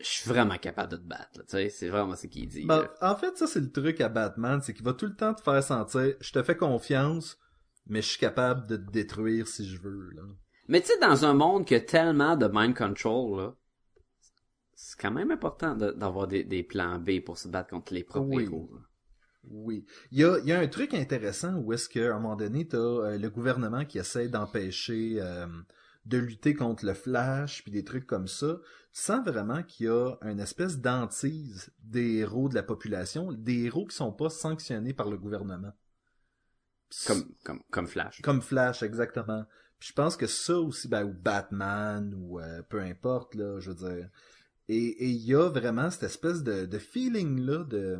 [0.00, 2.88] Je suis vraiment capable de te battre tu sais c'est vraiment ce qu'il dit Ben,
[3.00, 5.42] en fait, ça, c'est le truc à Batman, c'est qu'il va tout le temps te
[5.42, 7.38] faire sentir, je te fais confiance,
[7.86, 10.22] mais je suis capable de te détruire si je veux, là.
[10.68, 13.54] Mais tu sais, dans un monde qui a tellement de mind control, là,
[14.74, 18.04] c'est quand même important de- d'avoir des, des plans B pour se battre contre les
[18.04, 18.44] propres Oui.
[18.44, 18.70] héros.
[18.72, 18.80] là.
[19.44, 19.84] Oui.
[20.12, 22.68] Il y a, il y a un truc intéressant où est-ce qu'à un moment donné,
[22.68, 25.46] t'as euh, le gouvernement qui essaie d'empêcher euh,
[26.06, 28.58] de lutter contre le Flash, puis des trucs comme ça.
[28.92, 33.64] Tu sens vraiment qu'il y a une espèce d'antise des héros de la population, des
[33.64, 35.72] héros qui sont pas sanctionnés par le gouvernement.
[37.06, 38.20] Comme, comme, comme Flash.
[38.22, 39.44] Comme Flash, exactement.
[39.78, 43.70] Puis je pense que ça aussi, ben, ou Batman, ou euh, peu importe, là, je
[43.70, 44.08] veux dire.
[44.68, 47.98] Et et il y a vraiment cette espèce de, de feeling-là de,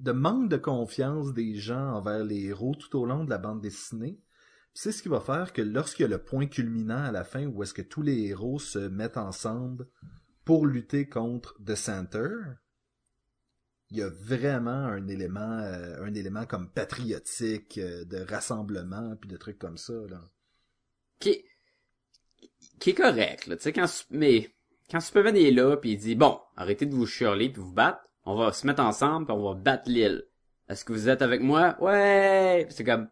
[0.00, 3.60] de manque de confiance des gens envers les héros tout au long de la bande
[3.60, 4.20] dessinée.
[4.74, 7.46] C'est ce qui va faire que lorsqu'il y a le point culminant à la fin,
[7.46, 9.88] où est-ce que tous les héros se mettent ensemble
[10.44, 12.30] pour lutter contre The Center,
[13.90, 19.30] il y a vraiment un élément, euh, un élément comme patriotique, euh, de rassemblement, puis
[19.30, 19.94] de trucs comme ça.
[20.08, 20.20] Là.
[21.18, 21.44] Qui est,
[22.78, 23.56] qui est correct, là.
[23.56, 24.54] Tu sais, quand, mais,
[24.90, 28.00] quand Superman est là pis il dit, bon, arrêtez de vous chialer puis vous battre,
[28.24, 30.24] on va se mettre ensemble pis on va battre l'île.
[30.68, 31.76] Est-ce que vous êtes avec moi?
[31.80, 32.66] Ouais!
[32.68, 33.08] C'est comme,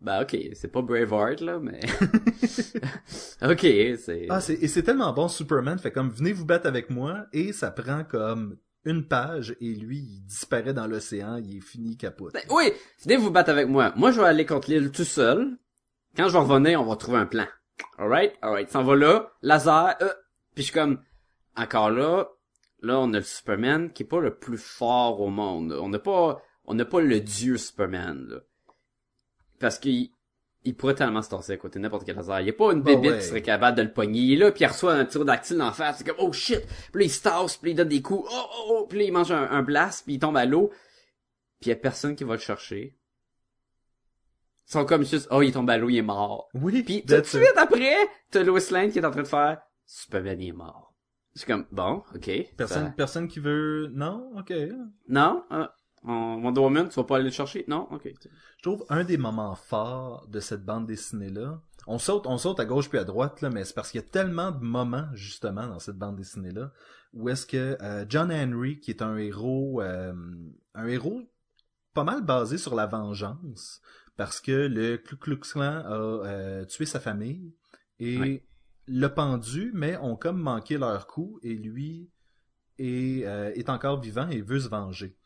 [0.00, 1.80] bah ok, c'est pas Braveheart, là, mais...
[3.42, 4.26] ok, c'est...
[4.30, 7.52] Ah, c'est, et c'est tellement bon, Superman fait comme venez vous battre avec moi, et
[7.52, 12.34] ça prend comme une page, et lui, il disparaît dans l'océan, il est fini, capote.
[12.34, 13.92] Ben, oui, venez vous battre avec moi.
[13.96, 15.58] Moi, je vais aller contre l'île tout seul.
[16.16, 17.46] Quand je vais revenir, on va trouver un plan.
[17.98, 18.34] Alright?
[18.42, 18.70] Alright.
[18.70, 20.12] S'en va là, laser, euh,
[20.54, 21.00] puis je suis comme,
[21.56, 22.28] encore là,
[22.82, 25.72] là, on a le Superman qui est pas le plus fort au monde.
[25.72, 28.40] On n'a pas, on n'a pas le dieu Superman, là.
[29.60, 30.10] Parce qu'il,
[30.64, 32.40] il pourrait tellement se tasser à côté n'importe quel laser.
[32.40, 33.18] Il y a pas une Bah bébite ouais.
[33.18, 34.20] qui serait capable de le pogner.
[34.20, 35.98] Il est là, puis il reçoit un tir dactyle en face.
[35.98, 36.60] C'est comme, oh shit!
[36.92, 38.28] Puis là, il se tasse, puis il donne des coups.
[38.32, 38.86] Oh, oh, oh!
[38.88, 40.70] Puis là, il mange un, un blast, puis il tombe à l'eau.
[41.60, 42.98] Puis il y a personne qui va le chercher.
[44.68, 46.48] Ils sont comme juste, oh, il tombe à l'eau, il est mort.
[46.54, 47.94] Oui, Puis tout de suite après,
[48.30, 50.94] t'as Lois Lane qui est en train de faire, Superman il est mort.
[51.36, 52.30] Suis comme, bon, ok.
[52.56, 53.88] Personne, ça- personne qui veut...
[53.92, 54.30] Non?
[54.38, 54.52] Ok.
[55.08, 55.44] Non?
[55.52, 55.66] Euh,
[56.04, 57.64] on- Wonder Woman, tu vas pas aller le chercher?
[57.68, 57.88] Non?
[57.90, 58.12] Ok.
[58.58, 62.64] Je trouve un des moments forts de cette bande dessinée-là, on saute, on saute à
[62.64, 65.66] gauche puis à droite, là, mais c'est parce qu'il y a tellement de moments, justement,
[65.66, 66.72] dans cette bande dessinée-là,
[67.12, 70.14] où est-ce que euh, John Henry, qui est un héros, euh,
[70.74, 71.22] un héros
[71.92, 73.80] pas mal basé sur la vengeance,
[74.16, 77.52] parce que le Ku Klux Klan a euh, tué sa famille
[77.98, 78.46] et Ouais.
[78.88, 82.10] l'a pendu, mais ont comme manqué leur coup, et lui
[82.78, 83.20] est,
[83.56, 85.16] est encore vivant et veut se venger.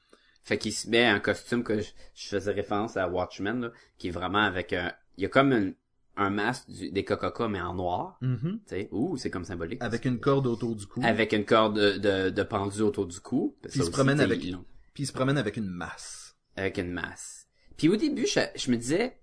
[0.48, 4.08] Fait qu'il se met un costume que je, je faisais référence à Watchmen, là, qui
[4.08, 4.92] est vraiment avec un...
[5.18, 5.72] Il y a comme un,
[6.16, 8.18] un masque du- des Coca-Cola, mais en noir.
[8.64, 9.82] Sais, ouh, c'est comme symbolique.
[9.82, 11.02] Avec une corde autour du cou.
[11.04, 13.56] Avec une corde de, de, de pendu autour du cou.
[13.60, 16.34] Puis il se aussi, promène avec- Puis il se promène avec une masse.
[16.56, 17.46] avec une masse.
[17.76, 19.18] Puis au début, je, je me disais,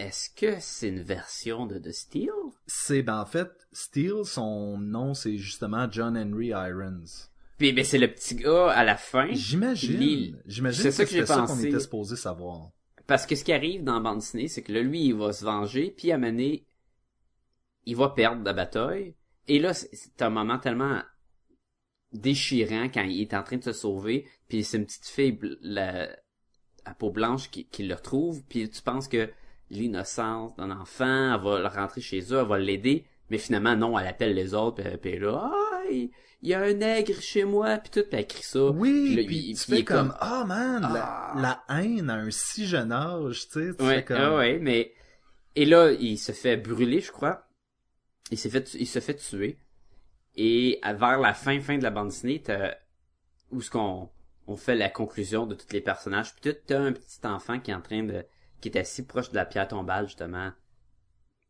[0.00, 2.30] est-ce que c'est une version de The Steel?
[2.66, 7.04] C'est, ben en fait, Steel, son nom, c'est justement John Henry Irons.
[7.60, 9.28] Puis ben, c'est le petit gars à la fin.
[9.32, 10.40] J'imagine.
[10.46, 12.70] J'imagine C'est que ça que j'ai c'était ça qu'on était supposé savoir.
[13.06, 15.34] Parce que ce qui arrive dans la bande dessinée, c'est que là, lui, il va
[15.34, 16.18] se venger, puis à
[17.84, 19.14] il va perdre la bataille.
[19.46, 21.02] Et là, c'est- c'est un moment tellement
[22.12, 26.08] déchirant quand il est en train de se sauver, puis c'est une petite fille la,
[26.86, 29.28] à peau blanche qui, qui le retrouve, puis tu penses que
[29.68, 33.98] l'innocence d'un enfant, elle va le rentrer chez eux, elle va l'aider, mais finalement, non,
[33.98, 36.10] elle appelle les autres, puis, là, ah, il,
[36.42, 38.64] il y a un nègre chez moi, puis tout, puis elle crie ça.
[38.70, 41.32] Oui, Puis puis il- tu fais est comme, ah man, Ah.
[41.36, 43.76] la, la haine à un si jeune âge, tu sais.
[43.76, 44.94] Tu Ouais, fais comme, ah ouais, mais
[45.56, 47.46] et là il se fait brûler, je crois.
[48.30, 49.58] Il s'est fait, il se fait tuer.
[50.36, 52.74] Et vers la fin, fin de la bande dessinée, t'as
[53.50, 54.08] où ce qu'on
[54.46, 56.34] on fait la conclusion de tous les personnages.
[56.36, 58.24] Puis t'as un petit enfant qui est en train de,
[58.60, 60.52] qui est assis proche de la pierre tombale justement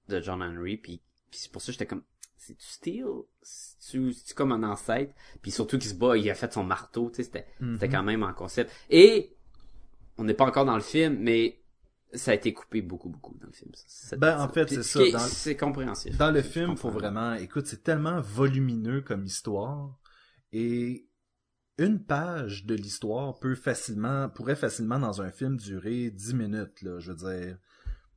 [0.09, 0.77] de John Henry.
[0.79, 2.03] Puis, puis c'est pour ça que j'étais comme,
[2.51, 3.07] c'est tu Steel,
[3.43, 5.15] c'est tu comme un ancêtre?
[5.43, 7.75] Puis surtout qu'il se bat, il a fait son marteau, tu sais, c'était Mhm.
[7.75, 8.71] c'était quand même en concept.
[8.91, 9.37] Et
[10.19, 11.61] on n'est pas encore dans le film, mais
[12.13, 13.71] ça a été coupé beaucoup, beaucoup dans le film.
[13.75, 16.17] ça, Ben, en fait, c'est ce ça, C'est compréhensif.
[16.17, 19.97] Dans le film, faut vraiment, écoute, c'est tellement volumineux comme histoire
[20.53, 21.07] et
[21.79, 26.99] une page de l'histoire peut facilement, pourrait facilement dans un film durer 10 minutes, là,
[26.99, 27.59] je veux dire.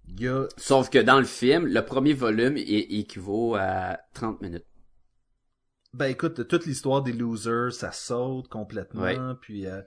[0.07, 4.65] Il y a, Sauf que dans le film, le premier volume équivaut à 30 minutes.
[5.93, 9.17] ben écoute, toute l'histoire des losers, ça saute complètement, Ouais.
[9.41, 9.81] puis euh,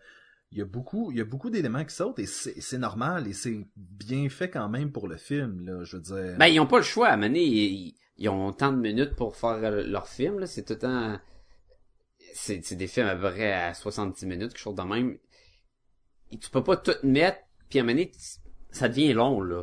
[0.52, 3.32] il y a beaucoup, il y a beaucoup d'éléments qui sautent et c'est normal et
[3.32, 6.36] c'est bien fait quand même pour le film, là, je veux dire.
[6.38, 7.08] Ben, ils ont pas le choix.
[7.08, 10.46] À donné, ils, ils ont tant de minutes pour faire euh, leur film, là.
[10.46, 11.20] C'est tout le temps...
[12.34, 15.16] C'est des films à peu près à 70 minutes, quelque chose de même.
[16.30, 17.38] Et tu peux pas tout mettre,
[17.70, 18.18] puis à tu-
[18.70, 19.62] ça devient long, là.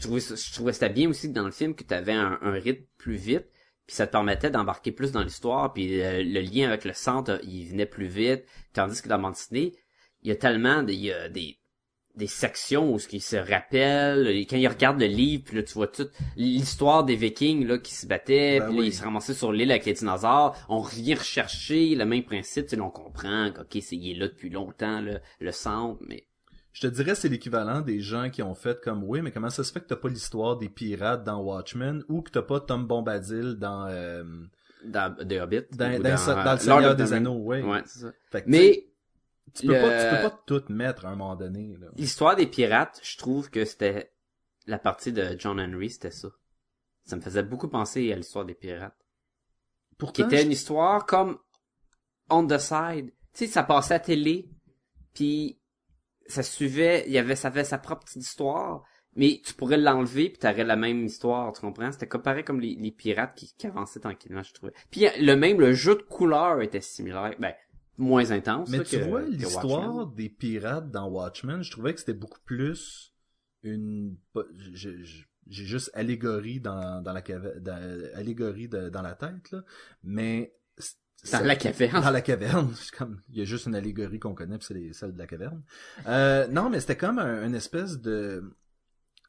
[0.00, 2.52] Trouvé ça- je trouvais ça bien aussi dans le film que tu avais un, un
[2.52, 3.46] rythme plus vite,
[3.86, 7.40] puis ça te permettait d'embarquer plus dans l'histoire, puis euh, le lien avec le centre,
[7.44, 9.74] il venait plus vite, tandis que dans bande dessinée,
[10.22, 11.58] il y a tellement de, il y a des
[12.16, 15.72] des sections où ce qui se rappelle quand ils regardent le livre puis là tu
[15.74, 18.86] vois toute l'histoire des vikings là qui se battaient Ben puis là oui.
[18.86, 22.76] ils se ramassaient sur l'île avec les dinosaures on revient rechercher le même principe tu
[22.76, 26.24] sais, on comprend ok c'est il est là depuis longtemps là, le centre mais
[26.74, 29.64] Je te dirais c'est l'équivalent des gens qui ont fait comme oui, mais comment ça
[29.64, 32.86] se fait que t'as pas l'histoire des pirates dans Watchmen ou que t'as pas Tom
[32.86, 34.24] Bombadil dans euh,
[34.84, 37.12] dans The Hobbit dans, dans, dans, euh, dans le Seigneur des.
[37.14, 37.62] Anneaux, ouais.
[37.62, 38.88] ouais c'est ça Fait que, mais
[39.54, 42.46] tu peux le- pas tu peux pas tout mettre à un moment donné l'histoire des
[42.46, 44.12] pirates je trouve que c'était
[44.66, 46.28] la partie de John Henry c'était ça
[47.04, 48.96] ça me faisait beaucoup penser à l'histoire des pirates
[49.90, 51.38] qui Pourtant, était je- une histoire comme
[52.30, 53.12] on the side.
[53.32, 54.48] Tu sais, ça passait à télé,
[55.14, 55.60] puis
[56.26, 58.84] ça suivait, il y avait, ça avait sa propre petite histoire,
[59.16, 61.92] mais tu pourrais l'enlever puis t'aurais la même histoire, tu comprends?
[61.92, 64.72] C'était comme pareil comme les, les pirates qui, qui avançaient tranquillement, je trouvais.
[64.90, 67.54] Puis le même, le jeu de couleurs était similaire, ben,
[67.98, 68.70] moins intense.
[68.70, 73.14] mais tu que- vois l'histoire des pirates dans Watchmen, je trouvais que c'était beaucoup plus
[73.62, 74.16] une
[74.66, 79.62] j'ai juste allégorie dans dans la cave- dans- allégorie de- dans la tête là,
[80.02, 80.54] mais
[81.32, 82.02] Dans la caverne.
[82.02, 82.72] Dans la caverne.
[82.80, 85.26] C'est comme, il y a juste une allégorie qu'on connaît, puis c'est celle de la
[85.26, 85.62] caverne.
[86.06, 88.44] Euh, non, mais c'était comme un, une espèce de,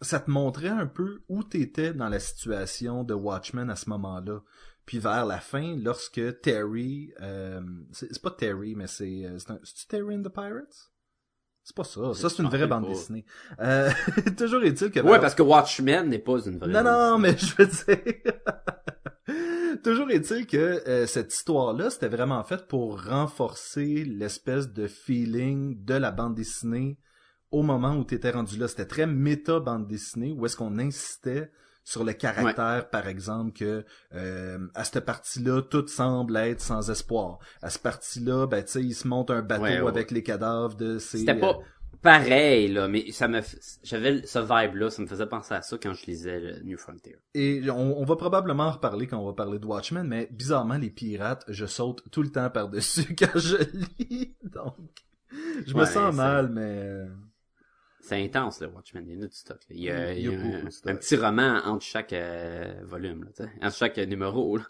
[0.02, 4.42] ça te montrait un peu où t'étais dans la situation de Watchmen à ce moment-là.
[4.86, 10.16] Puis vers la fin, lorsque Terry, euh, c'est pas Terry, mais c'est, euh, c'est Terry
[10.16, 10.92] and the Pirates?
[11.64, 12.14] C'est pas ça.
[12.14, 12.90] Ça, c'est une vraie bande pas.
[12.90, 13.26] dessinée.
[13.60, 13.90] Euh,
[14.38, 15.00] toujours est-il que...
[15.00, 16.72] Ouais, parce que Watchmen n'est pas une vraie.
[16.72, 18.34] Non, non, mais je veux dire...
[19.84, 20.58] Toujours est-il que
[20.88, 26.98] euh, cette histoire-là, c'était vraiment fait pour renforcer l'espèce de feeling de la bande dessinée
[27.52, 28.68] au moment où tu étais rendu là.
[28.68, 31.52] C'était très méta bande dessinée, où est-ce qu'on insistait
[31.84, 33.86] sur le caractère, par exemple, que
[34.16, 37.38] euh, à cette partie-là, tout semble être sans espoir.
[37.62, 39.88] À cette partie-là, ben tu sais, il se monte un bateau Ouais, ouais.
[39.88, 40.98] avec les cadavres de.
[40.98, 41.60] C'était pas
[42.02, 43.42] pareil, là, mais ça me,
[43.84, 47.18] j'avais ce vibe-là, ça me faisait penser à ça quand je lisais le New Frontier.
[47.34, 50.78] Et on, on va probablement en reparler quand on va parler de Watchmen, mais bizarrement,
[50.78, 53.58] les pirates, je saute tout le temps par-dessus quand je
[54.00, 54.36] lis.
[54.44, 54.76] Donc,
[55.66, 56.62] je me Ouais, sens mal, mais...
[56.62, 57.08] euh,
[58.02, 59.06] C'est intense, le Watchmen.
[59.08, 59.58] Il y en a du stock.
[59.70, 59.76] là.
[59.76, 62.14] Il y a, Il y a il y a beaucoup un, petit roman entre chaque
[62.14, 64.58] euh, volume, là, tu sais, entre chaque numéro.
[64.58, 64.64] Là.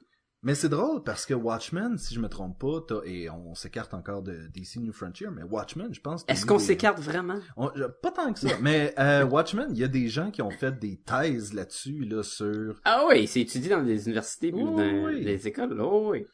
[0.45, 3.95] Mais c'est drôle parce que Watchmen, si je me trompe pas, t'as- et on s'écarte
[3.95, 6.23] encore de DC New Frontier, mais Watchmen, je pense.
[6.23, 7.39] que Est-ce qu'on des- s'écarte vraiment?
[7.57, 7.71] on-
[8.03, 10.77] Pas tant que ça, mais euh, Watchmen, il y a des gens qui ont fait
[10.77, 12.79] des thèses là-dessus, là, sur...
[12.85, 14.75] Ah oui, c'est étudié dans les universités dans
[15.05, 15.23] oui.
[15.23, 15.81] les écoles.
[15.81, 16.27] Oh oui.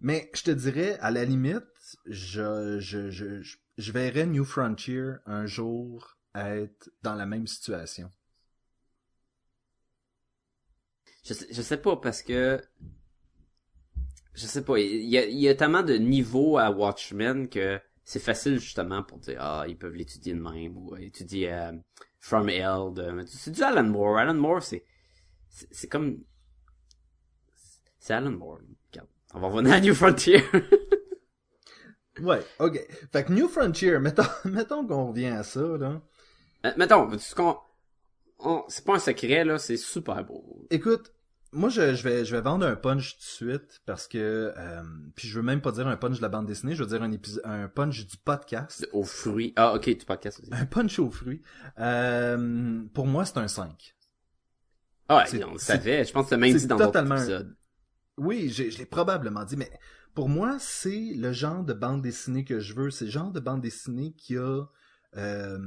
[0.00, 1.64] Mais je te dirais, à la limite,
[2.06, 8.08] je, je, je, je, je verrais New Frontier un jour être dans la même situation.
[11.24, 12.62] Je sais, je sais pas parce que
[14.38, 17.80] je sais pas, il y a, il y a tellement de niveaux à Watchmen que
[18.04, 21.72] c'est facile justement pour dire ah ils peuvent l'étudier de même ou euh, étudier euh,
[22.20, 24.18] From Hell de c'est du Alan Moore.
[24.18, 24.84] Alan Moore c'est
[25.70, 26.18] c'est comme
[27.98, 28.60] c'est Alan Moore.
[29.34, 30.42] On va revenir à New Frontier.
[32.20, 32.78] Ouais, ok.
[33.12, 36.00] Fait que New Frontier, mettons, mettons qu'on revient à ça, là.
[36.66, 37.56] Euh, mettons, ce qu'on
[38.40, 40.66] on- c'est pas un secret là, c'est super beau.
[40.70, 41.12] Écoute,
[41.52, 44.82] moi je, je vais je vais vendre un punch tout de suite parce que euh,
[45.16, 47.02] puis je veux même pas dire un punch de la bande dessinée, je veux dire
[47.02, 49.52] un épisode un punch du podcast, Aux fruits.
[49.56, 50.50] Ah ok, tu podcast aussi.
[50.52, 51.42] un punch aux fruits.
[51.78, 53.94] Euh, pour moi c'est un 5.
[55.08, 56.04] Ah ouais, on le savait.
[56.04, 57.44] Je pense que tu même dit dans d'autres totalement-.
[58.18, 59.70] Oui, je l'ai probablement dit, mais
[60.14, 62.90] pour moi, c'est le genre de bande dessinée que je veux.
[62.90, 64.64] C'est le genre de bande dessinée qui a...
[65.16, 65.58] euh,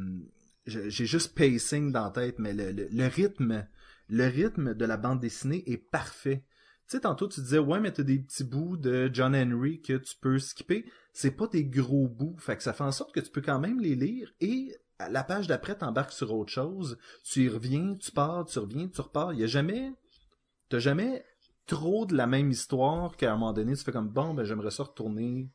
[0.67, 3.65] j'ai juste pacing dans la tête, mais le, le- le rythme,
[4.11, 6.43] le rythme de la bande dessinée est parfait.
[6.87, 9.93] Tu sais, tantôt tu disais, ouais, mais t'as des petits bouts de John Henry que
[9.93, 10.85] tu peux skipper.
[11.13, 13.59] C'est pas des gros bouts, fait que ça fait en sorte que tu peux quand
[13.59, 16.97] même les lire et à la page d'après, t'embarques sur autre chose.
[17.23, 19.33] Tu y reviens, tu pars, tu reviens, tu repars.
[19.33, 19.93] Il y a jamais...
[20.69, 21.25] T'as jamais
[21.65, 24.71] trop de la même histoire qu'à un moment donné, tu fais comme bon, ben j'aimerais
[24.71, 25.49] ça retourner.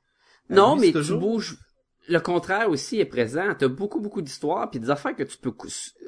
[0.48, 1.59] Non, lui, mais tu toujours- bouges.
[2.09, 3.54] Le contraire aussi est présent.
[3.59, 5.52] T'as beaucoup, beaucoup d'histoires puis des affaires que tu peux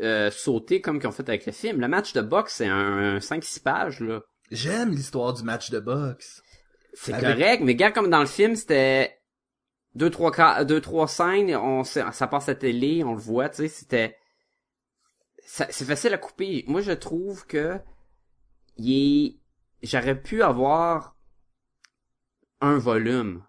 [0.00, 1.80] euh, sauter comme qu'ils ont fait avec le film.
[1.80, 4.20] Le match de boxe, c'est un, un 5-6 pages, là.
[4.50, 6.42] J'aime l'histoire du match de boxe.
[6.94, 9.18] C'est Avec- correct, mais gars, comme dans le film, c'était
[9.94, 13.56] deux, trois, deux, trois scènes, on, sait- ça passe à télé, on le voit, tu
[13.56, 14.16] sais, c'était,
[15.44, 16.64] c'est facile à couper.
[16.66, 17.78] Moi, je trouve que,
[18.76, 19.38] il
[19.82, 21.16] j'aurais pu avoir
[22.60, 23.44] un volume,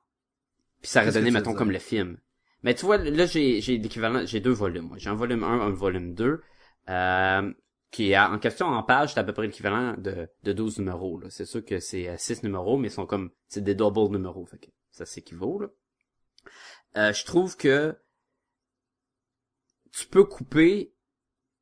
[0.81, 2.17] puis ça aurait donné, mettons, comme le film.
[2.63, 4.97] Mais tu vois, là, j'ai, j'ai l'équivalent, j'ai deux volumes, moi.
[4.97, 6.41] J'ai un volume 1, un volume 2,
[6.89, 7.53] euh,
[7.91, 11.19] qui est en question en page, c'est à peu près l'équivalent de, de 12 numéros,
[11.19, 11.27] là.
[11.29, 14.57] C'est sûr que c'est 6 numéros, mais ils sont comme, c'est des double numéros, fait
[14.57, 15.67] que ça s'équivaut, là.
[16.97, 17.95] Euh, je trouve que
[19.91, 20.93] tu peux couper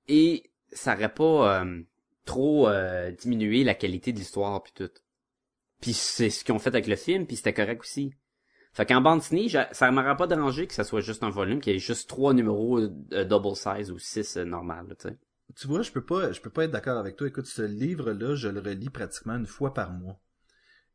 [0.07, 1.81] et ça aurait pas euh,
[2.25, 4.91] trop euh, diminué la qualité de l'histoire puis tout.
[5.81, 8.13] Puis c'est ce qu'ils ont fait avec le film, puis c'était correct aussi.
[8.78, 11.73] Fait qu'en bande dessinée, ça m'aurait pas dérangé que ça soit juste un volume, qu'il
[11.73, 15.17] y ait juste trois numéros euh, double size ou six euh, normal, tu sais.
[15.55, 17.28] Tu vois, je peux pas, je peux pas être d'accord avec toi.
[17.28, 20.21] Écoute, ce livre-là, je le relis pratiquement une fois par mois.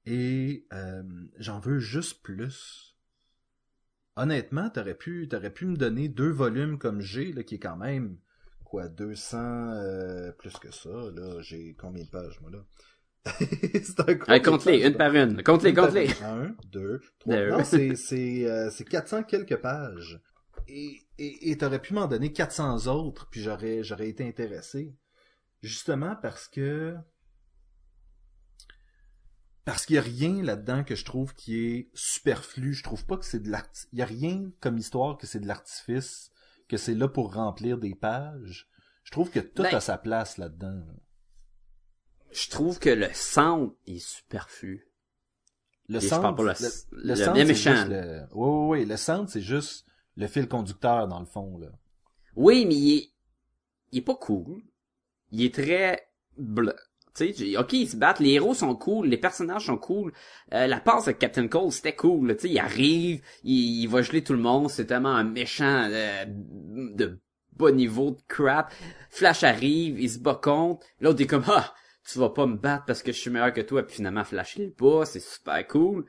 [0.06, 1.02] Et euh,
[1.38, 2.96] j'en veux juste plus.
[4.14, 8.16] Honnêtement, t'aurais pu, t'aurais pu me donner deux volumes comme j'ai, qui est quand même
[8.62, 10.88] quoi, 200 euh, plus que ça.
[10.88, 12.64] Là, j'ai combien de pages moi là?
[13.38, 15.42] C'est un de compte-les, une par une.
[15.42, 16.10] Compte-les, compte-les.
[16.22, 17.36] Un, deux, trois.
[17.36, 17.50] Deux.
[17.50, 20.20] Non, c'est c'est euh, c'est 400 quelques pages.
[20.66, 24.96] Et et et t'aurais pu m'en donner 400 autres, puis j'aurais j'aurais été intéressé.
[25.62, 26.96] Justement parce que
[29.64, 32.74] parce qu'il y a rien là-dedans que je trouve qui est superflu.
[32.74, 33.68] Je trouve pas que c'est de l'art.
[33.92, 36.32] Il y a rien comme histoire que c'est de l'artifice,
[36.68, 38.68] que c'est là pour remplir des pages.
[39.04, 40.82] Je trouve que tout Ben- a sa place là-dedans.
[42.32, 44.88] Je trouve que le centre est superflu.
[45.88, 46.54] Le Et je pas le-
[46.92, 47.84] le, le méchant.
[47.88, 48.20] le...
[48.32, 48.86] Oui, oui, oui.
[48.86, 49.84] Le centre, c'est juste
[50.16, 51.68] le fil conducteur, dans le fond, là.
[52.36, 53.10] Oui, mais il est,
[53.92, 54.62] il est pas cool.
[55.30, 56.08] Il est très
[56.38, 56.74] bleu.
[57.14, 60.14] Tu sais, ok, ils se battent, les héros sont cool, les personnages sont cool.
[60.54, 62.34] Euh, la passe avec Captain Cole, c'était cool.
[62.36, 65.88] Tu sais, il arrive, il, il va geler tout le monde, c'est tellement un méchant
[65.90, 67.20] euh, de
[67.52, 68.72] bas niveau de crap.
[69.10, 70.86] Flash arrive, il se bat contre.
[71.00, 71.74] L'autre est comme ah,
[72.10, 73.82] tu vas pas me battre parce que je suis meilleur que toi.
[73.82, 76.04] Puis finalement, Flash il bat, c'est super cool.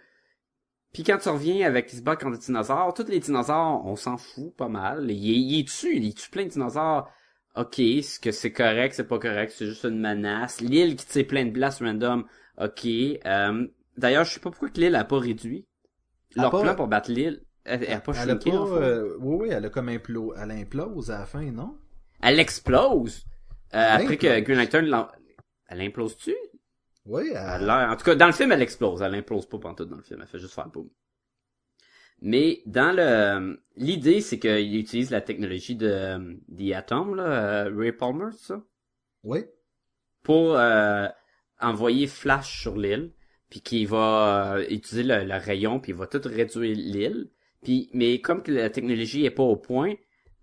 [0.94, 3.96] Puis quand tu reviens avec il se bat contre des dinosaures, tous les dinosaures, on
[3.96, 5.10] s'en fout pas mal.
[5.10, 7.10] Il, il est tue, il tue plein de dinosaures.
[7.56, 10.60] Ok, est-ce que c'est correct, c'est pas correct, c'est juste une menace?
[10.62, 12.26] L'île qui tire plein de blasts random,
[12.60, 12.86] ok.
[12.86, 15.68] Euh, D'ailleurs, je sais pas pourquoi que l'île a pas réduit.
[16.36, 18.58] Leur pas- plan pour battre l'île, elle, elle a pas Elle a shrinké, pas...
[18.58, 20.34] euh, Oui, oui, elle a comme implo...
[20.36, 21.78] Elle implose à la fin, non?
[22.24, 23.24] Elle explose.
[23.76, 24.40] Euh, après que.
[24.40, 25.08] Green Lantern
[25.74, 26.36] Elle implose-tu?
[27.06, 29.02] Oui, Elle En tout cas, dans le film, elle explose.
[29.02, 30.20] Elle implose pas pantoute dans le film.
[30.22, 30.90] Elle fait juste faire boum.
[32.22, 33.60] Mais dans le...
[33.76, 38.62] L'idée, c'est qu'il utilise la technologie de The Atom, là, euh, Ray Palmer, ça?
[39.24, 39.46] Oui.
[40.22, 41.08] Pour euh,
[41.60, 43.12] envoyer Flash sur l'île.
[43.50, 47.30] puis qui va euh, utiliser le, le rayon, puis il va tout réduire l'île.
[47.64, 49.96] Puis, mais comme que la technologie est pas au point,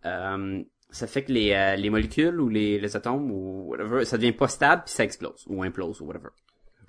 [0.04, 4.16] euh, ça fait que les, euh, les molécules ou les, les atomes ou whatever, ça
[4.16, 6.30] devient pas stable puis ça explose ou implose ou whatever.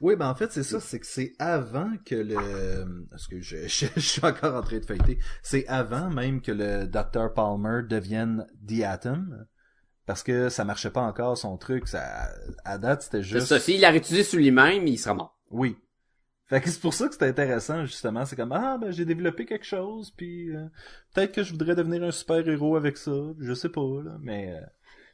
[0.02, 3.06] Oui, ben en fait, c'est ça, c'est que c'est avant que le...
[3.12, 5.20] Parce que je, je, je suis encore en train de feuilleter.
[5.43, 7.34] C'est avant même que le Dr.
[7.36, 9.45] Palmer devienne The Atom.
[10.08, 11.88] Parce que ça marchait pas encore son truc.
[11.88, 12.30] Ça,
[12.66, 13.45] à date, c'était C'est juste...
[13.47, 13.60] ça.
[13.60, 15.38] S'il l'a réutilisé sur lui-même, il sera mort.
[15.52, 15.78] Oui.
[16.52, 18.26] Fait que c'est pour ça que c'était intéressant, justement.
[18.26, 20.68] C'est comme, ah, ben, j'ai développé quelque chose, puis euh,
[21.14, 23.14] peut-être que je voudrais devenir un super-héros avec ça.
[23.39, 24.18] Je sais pas, là.
[24.20, 24.66] Mais euh,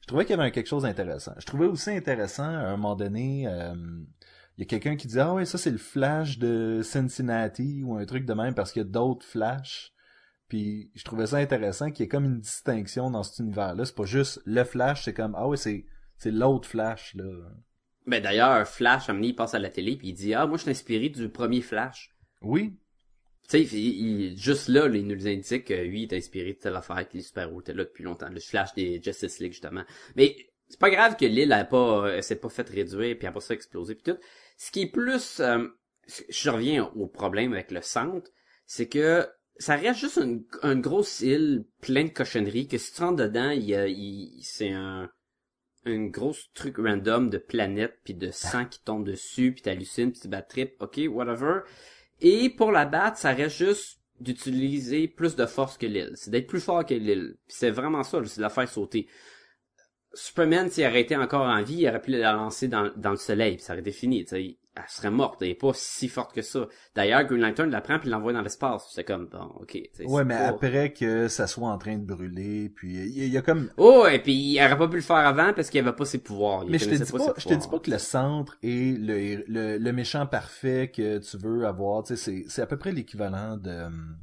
[0.01, 1.33] je trouvais qu'il y avait quelque chose d'intéressant.
[1.37, 3.75] Je trouvais aussi intéressant, à un moment donné, euh,
[4.57, 7.95] il y a quelqu'un qui dit, ah ouais, ça c'est le Flash de Cincinnati, ou
[7.95, 9.93] un truc de même, parce qu'il y a d'autres Flash.
[10.47, 13.85] Puis je trouvais ça intéressant qu'il y ait comme une distinction dans cet univers-là.
[13.85, 15.85] C'est pas juste le Flash, c'est comme, ah ouais, c'est
[16.17, 17.25] c'est l'autre Flash, là.
[18.07, 20.63] Ben d'ailleurs, Flash, donné, il passe à la télé puis il dit ah moi je
[20.63, 22.09] suis inspiré du premier Flash.
[22.41, 22.73] Oui,
[23.49, 26.57] Tu sais, il- il- juste là, il nous indique que lui, il est inspiré de
[26.59, 28.27] telle affaire, que les super-héros étaient là depuis longtemps.
[28.29, 29.83] Le Flash des Justice League, justement.
[30.17, 30.35] Mais
[30.67, 33.53] c'est pas grave que l'île a pas, euh, s'est pas fait réduire, puis après ça
[33.53, 34.19] exploser, puis tout.
[34.57, 35.65] Ce qui est plus, euh,
[36.29, 38.29] je reviens au problème avec le centre,
[38.65, 39.25] c'est que
[39.59, 43.49] ça reste juste une, une grosse île pleine de cochonneries, que si tu rentres dedans,
[43.51, 45.09] il a, il- c'est un,
[45.89, 50.21] une grosse truc random de planètes puis de sang qui tombe dessus puis t'hallucines puis
[50.21, 51.61] tu bats trip ok whatever.
[52.21, 56.13] Et pour la battre ça reste juste d'utiliser plus de force que l'île.
[56.15, 57.37] C'est d'être plus fort que l'île.
[57.47, 59.07] C'est vraiment ça c'est de la faire sauter.
[60.13, 63.17] Superman s'il aurait été encore en vie il aurait pu la lancer dans, dans le
[63.17, 66.07] soleil puis ça aurait été fini tu sais elle serait morte elle est pas si
[66.07, 69.51] forte que ça d'ailleurs Green Lantern la prend puis l'envoie dans l'espace c'est comme bon
[69.59, 73.25] ok Ouais, mais après que ça soit en train de brûler, puis il y, a-
[73.25, 73.69] il y a comme...
[73.77, 76.19] Oh, et puis il aurait pas pu le faire avant parce qu'il avait pas ses
[76.19, 76.63] pouvoirs.
[76.65, 79.43] Il Mais je te dis pas, je te dis pas que le centre est le,
[79.47, 82.03] le, le méchant parfait que tu veux avoir.
[82.03, 84.17] Tu sais, c'est, c'est à peu près l'équivalent de hum,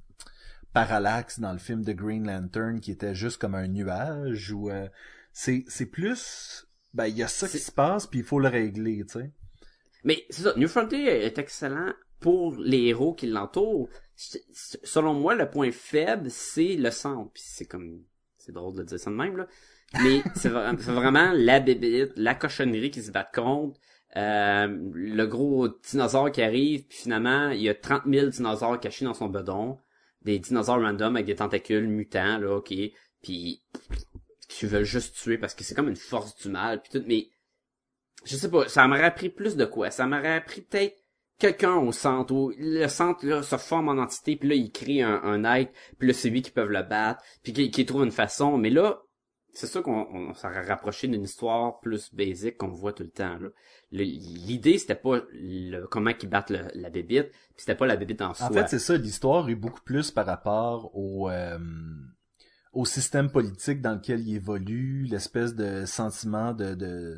[0.72, 4.88] Parallax dans le film de Green Lantern qui était juste comme un nuage ou euh,
[5.32, 8.48] c'est, c'est plus, ben il y a ça qui se passe puis il faut le
[8.48, 9.30] régler, tu sais.
[10.05, 13.88] Mais c'est ça, New Frontier est excellent pour les héros qui l'entourent.
[14.16, 17.30] Selon moi, le point faible, c'est le centre.
[17.32, 18.02] Puis c'est comme...
[18.36, 19.46] C'est drôle de dire ça de même, là.
[20.02, 23.78] Mais c'est vra- c'est vraiment la bébête, la cochonnerie qui se bat contre.
[24.16, 29.05] euh, le gros dinosaure qui arrive, puis finalement, il y a 30 000 dinosaures cachés
[29.05, 29.78] dans son bedon.
[30.22, 32.72] Des dinosaures random avec des tentacules mutants, là, ok.
[33.22, 33.62] Puis
[34.48, 37.05] tu veux juste tuer parce que c'est comme une force du mal, puis tout.
[37.09, 37.28] Mais
[38.24, 39.90] je sais pas, ça m'aurait appris plus de quoi.
[39.90, 40.96] Ça m'aurait appris peut-être
[41.38, 45.02] quelqu'un au centre, où le centre là se forme en entité, puis là il crée
[45.02, 48.04] un, un être, puis là c'est lui qui peuvent le battre, puis qui, qui trouve
[48.04, 48.56] une façon.
[48.56, 49.00] Mais là,
[49.52, 53.38] c'est sûr qu'on on, s'aurait rapproché d'une histoire plus basique qu'on voit tout le temps.
[53.38, 53.48] là.
[53.92, 57.96] Le- L'idée c'était pas le, comment qu'ils battent le- la bébite, puis c'était pas la
[57.96, 58.46] bébite en soi.
[58.46, 61.58] En fait, c'est ça, l'histoire est beaucoup plus par rapport au, euh,
[62.72, 67.16] au système politique dans lequel il évolue, l'espèce de sentiment de, de,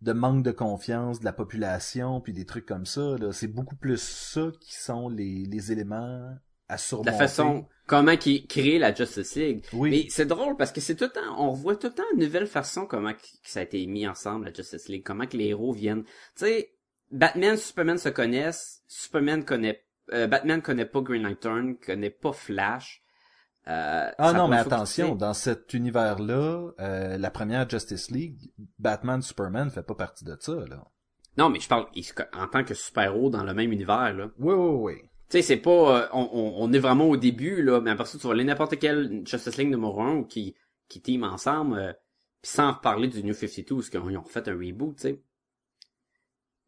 [0.00, 3.16] de manque de confiance de la population, puis des trucs comme ça.
[3.18, 3.32] là.
[3.32, 6.36] C'est beaucoup plus ça qui sont les, les éléments
[6.68, 7.10] à surmonter.
[7.10, 9.64] la façon comment qu'ils créent la Justice League.
[9.72, 9.90] Oui.
[9.90, 12.20] Mais c'est drôle parce que c'est tout le temps, on voit tout le temps une
[12.20, 15.36] nouvelle façon comment que que ça a été mis ensemble, la Justice League, comment que
[15.36, 16.04] les héros viennent.
[16.04, 16.10] Tu
[16.44, 16.74] sais,
[17.10, 19.82] Batman, Superman se connaissent, Superman connaît,
[20.12, 23.02] euh, Batman connaît pas Green Lantern, connaît pas Flash.
[23.68, 29.70] Euh, Ah non, mais attention, dans cet univers-là, euh, la première Justice League, Batman Superman
[29.70, 30.84] fait pas partie de ça, là.
[31.36, 31.86] Non, mais je parle
[32.32, 34.30] en tant que super-héros dans le même univers, là.
[34.38, 35.02] Oui, oui, oui.
[35.28, 38.18] Tu sais, c'est pas, euh, on, on, est vraiment au début, là, mais après ça,
[38.18, 40.56] tu vas aller n'importe quel Justice League numéro 1 ou qui,
[40.88, 41.92] qui team ensemble, euh,
[42.40, 45.22] pis sans reparler du New 52, parce qu'ils ont fait un reboot, tu sais.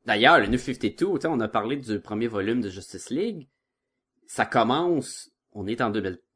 [0.05, 3.49] D'ailleurs, le New 52, tu sais, on a parlé du premier volume de Justice League.
[4.27, 5.91] Ça commence, on est en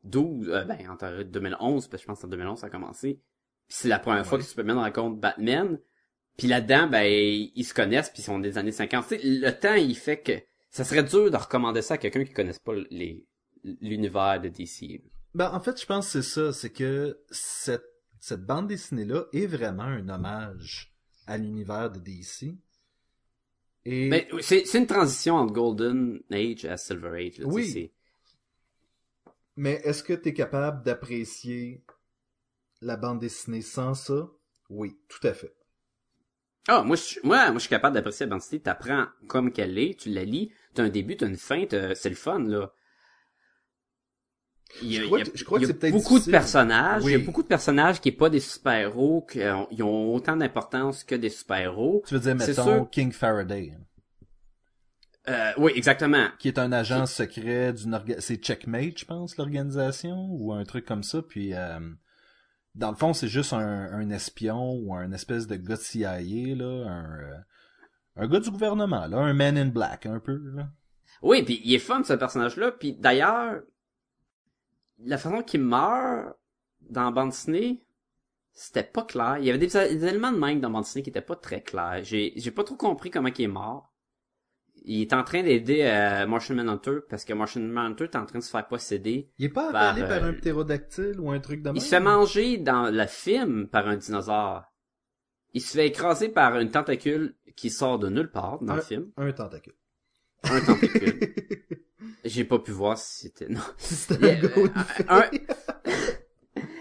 [0.05, 3.21] 2012, euh, ben, en 2011, parce que je pense en 2011 ça a commencé.
[3.69, 5.79] Puis c'est la première fois que Superman rencontre Batman.
[6.37, 9.09] Puis là-dedans, ben, ils se connaissent, puis ils sont des années 50.
[9.09, 10.33] Tu sais, le temps, il fait que
[10.71, 13.27] ça serait dur de recommander ça à quelqu'un qui connaisse pas les
[13.81, 15.03] l'univers de DC.
[15.35, 17.85] Ben, en fait, je pense que c'est ça, c'est que cette,
[18.21, 20.95] cette bande dessinée-là est vraiment un hommage
[21.27, 22.57] à l'univers de DC.
[23.87, 27.39] Et Mais c'est une transition entre Golden Age à Silver Age.
[27.39, 27.93] Là, tu Oui.
[29.57, 31.83] Mais est-ce que tu es capable d'apprécier
[32.83, 34.31] la bande dessinée sans ça?
[34.71, 35.57] Oui, tout à fait.
[36.69, 38.61] Ah, moi, je, suis- moi, moi, je suis capable d'apprécier la bande dessinée.
[38.61, 42.15] T'apprends comme qu'elle est, tu la lis, t'as un début, t'as une fin, c'est le
[42.17, 42.73] fun, là.
[44.83, 45.69] Il y a, Je crois il y a- que- je crois il y que a
[45.69, 46.27] c'est peut-être beaucoup difficile.
[46.33, 47.03] de personnages.
[47.07, 47.15] Il y Oui.
[47.17, 51.03] a beaucoup de personnages qui est pas des super-héros, qui ont, ils ont autant d'importance
[51.05, 52.03] que des super-héros.
[52.07, 52.91] Tu veux dire, C'est mettons, sûr.
[52.91, 53.73] King Faraday.
[55.29, 56.29] Euh, oui, exactement.
[56.39, 58.21] Qui est un agent secret d'une orga...
[58.21, 61.23] c'est Checkmate, je pense, l'organisation ou un truc comme ça.
[61.23, 61.81] Puis euh,
[62.75, 66.19] dans le fond, c'est juste un, un, espion ou un espèce de gars de CIA
[66.21, 67.37] là, un, euh,
[68.17, 70.69] un gars du gouvernement là, un Man in Black un peu là.
[71.23, 72.73] Oui, puis il est fun ce personnage-là.
[72.73, 73.63] Puis d'ailleurs,
[74.99, 76.37] la façon qu'il meurt
[76.83, 77.83] dans bande dessinée,
[78.53, 79.39] c'était pas clair.
[79.39, 81.63] Il y avait des, des éléments de même dans bande dessinée qui étaient pas très
[81.63, 82.01] clairs.
[82.03, 83.94] J'ai j'ai pas trop compris comment il est mort
[84.85, 88.39] il est en train d'aider euh, Martian Manhunter parce que Martian Manhunter est en train
[88.39, 89.31] de se faire posséder.
[89.39, 91.77] Il est pas avalé par, par un euh, ptérodactyle ou un truc de même?
[91.77, 94.65] Il se fait manger dans le film par un dinosaure.
[95.55, 98.83] Il se fait écraser par une tentacule qui sort de nulle part dans un, le
[98.83, 99.11] film.
[99.17, 99.75] Un tentacule.
[100.43, 101.35] Un tentacule.
[102.25, 103.49] J'ai pas pu voir si c'était...
[103.49, 103.61] Non.
[103.79, 104.67] C'était un, gros
[105.09, 105.25] un...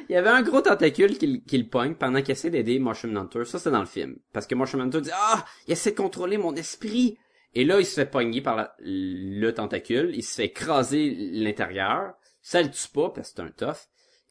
[0.09, 3.09] Il y avait un gros tentacule qui, qui le pogne pendant qu'il essaie d'aider Martian
[3.09, 3.45] Manhunter.
[3.45, 4.17] Ça, c'est dans le film.
[4.33, 5.45] Parce que Martian Manhunter dit «Ah!
[5.67, 7.17] Il essaie de contrôler mon esprit!»
[7.55, 12.61] Et là, il se fait pogner par le tentacule, il se fait écraser l'intérieur, ça
[12.61, 13.77] le tue pas parce que c'est un tough.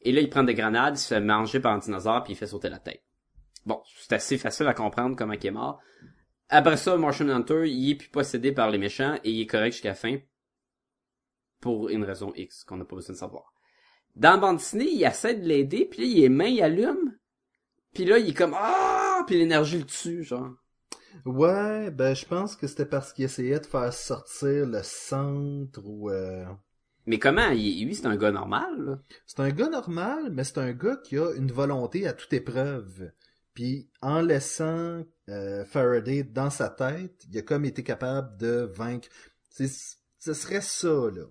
[0.01, 2.35] Et là, il prend des grenades, il se fait manger par un dinosaure puis il
[2.35, 3.03] fait sauter la tête.
[3.65, 5.79] Bon, c'est assez facile à comprendre comment il est mort.
[6.49, 9.71] Après ça, Martian Hunter, il est plus possédé par les méchants et il est correct
[9.71, 10.17] jusqu'à la fin.
[11.61, 13.53] Pour une raison X qu'on n'a pas besoin de savoir.
[14.15, 17.17] Dans dessinée, il essaie de l'aider, puis là, il est main, il allume.
[17.93, 20.51] Puis là, il est comme ah, puis l'énergie le tue, genre.
[21.25, 26.09] Ouais, ben je pense que c'était parce qu'il essayait de faire sortir le centre ou...
[26.09, 26.45] Euh...
[27.05, 27.49] Mais comment?
[27.49, 31.33] lui, c'est un gars normal, C'est un gars normal, mais c'est un gars qui a
[31.35, 33.11] une volonté à toute épreuve.
[33.53, 39.09] Puis en laissant euh, Faraday dans sa tête, il a comme été capable de vaincre.
[39.49, 41.25] Ce serait ça, là.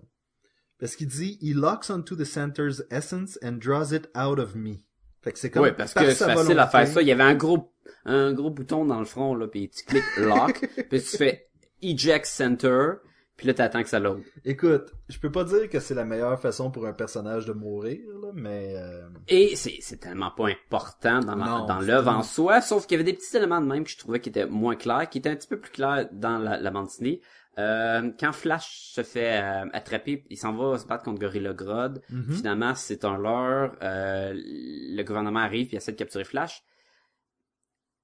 [0.79, 4.77] Parce qu'il dit, he locks onto the center's essence and draws it out of me.
[5.21, 7.01] Fait que c'est comme ouais, parce que c'est facile à faire ça.
[7.01, 7.72] Il y avait un gros,
[8.05, 11.47] un gros bouton dans le front, là, puis tu cliques lock, puis tu fais
[11.81, 12.93] eject center,
[13.35, 14.21] puis là t'attends que ça load.
[14.45, 17.99] Écoute, je peux pas dire que c'est la meilleure façon pour un personnage de mourir,
[18.21, 18.73] là, mais...
[18.75, 19.07] Euh...
[19.27, 23.01] Et c'est, c'est tellement pas important dans, la, dans l'œuvre en soi, sauf qu'il y
[23.01, 25.29] avait des petits éléments de même que je trouvais qui étaient moins clairs, qui étaient
[25.29, 27.21] un petit peu plus clairs dans la, la bande dessinée.
[27.59, 32.01] Euh, quand Flash se fait euh, attraper, il s'en va se battre contre Gorilla Grodd.
[32.09, 32.33] Mhm.
[32.33, 33.75] Finalement, c'est un leurre.
[33.83, 36.63] Euh, le gouvernement arrive et essaie de capturer Flash.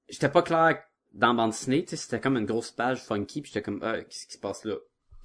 [0.09, 0.81] J'étais pas clair
[1.13, 4.01] dans bande dessinée, tu sais, c'était comme une grosse page funky, puis j'étais comme, ah,
[4.01, 4.75] qu'est-ce qui se passe là?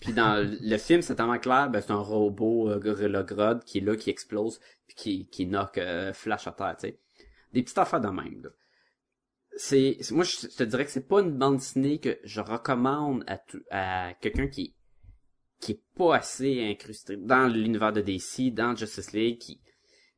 [0.00, 3.78] Puis dans le film, c'est tellement clair, ben, c'est un robot euh, Gorilla Grodd qui
[3.78, 5.80] est là, qui explose, puis qui, qui knock
[6.12, 7.00] Flash à terre, tu sais.
[7.52, 8.50] Des petites affaires de même, là
[9.56, 13.40] c'est moi je te dirais que c'est pas une bande dessinée que je recommande à
[13.70, 14.74] à quelqu'un qui
[15.60, 19.60] qui est pas assez incrusté dans l'univers de DC, dans Justice League, qui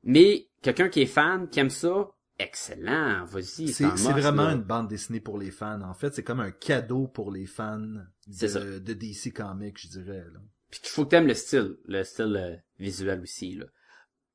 [0.02, 3.68] mais quelqu'un qui est fan, qui aime ça, excellent, vas-y.
[3.68, 5.80] C'est vraiment une bande dessinée pour les fans.
[5.82, 7.78] En fait, c'est comme un cadeau pour les fans
[8.26, 10.24] de, de DC Comics, je dirais.
[10.32, 10.40] Là.
[10.70, 13.54] Puis qu'il faut que t'aimes le style, le style euh, visuel aussi.
[13.54, 13.66] Là.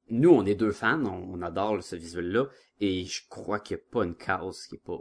[0.09, 2.45] Nous, on est deux fans, on, on adore ce visuel-là.
[2.79, 4.99] Et je crois qu'il n'y a pas une case qui est pas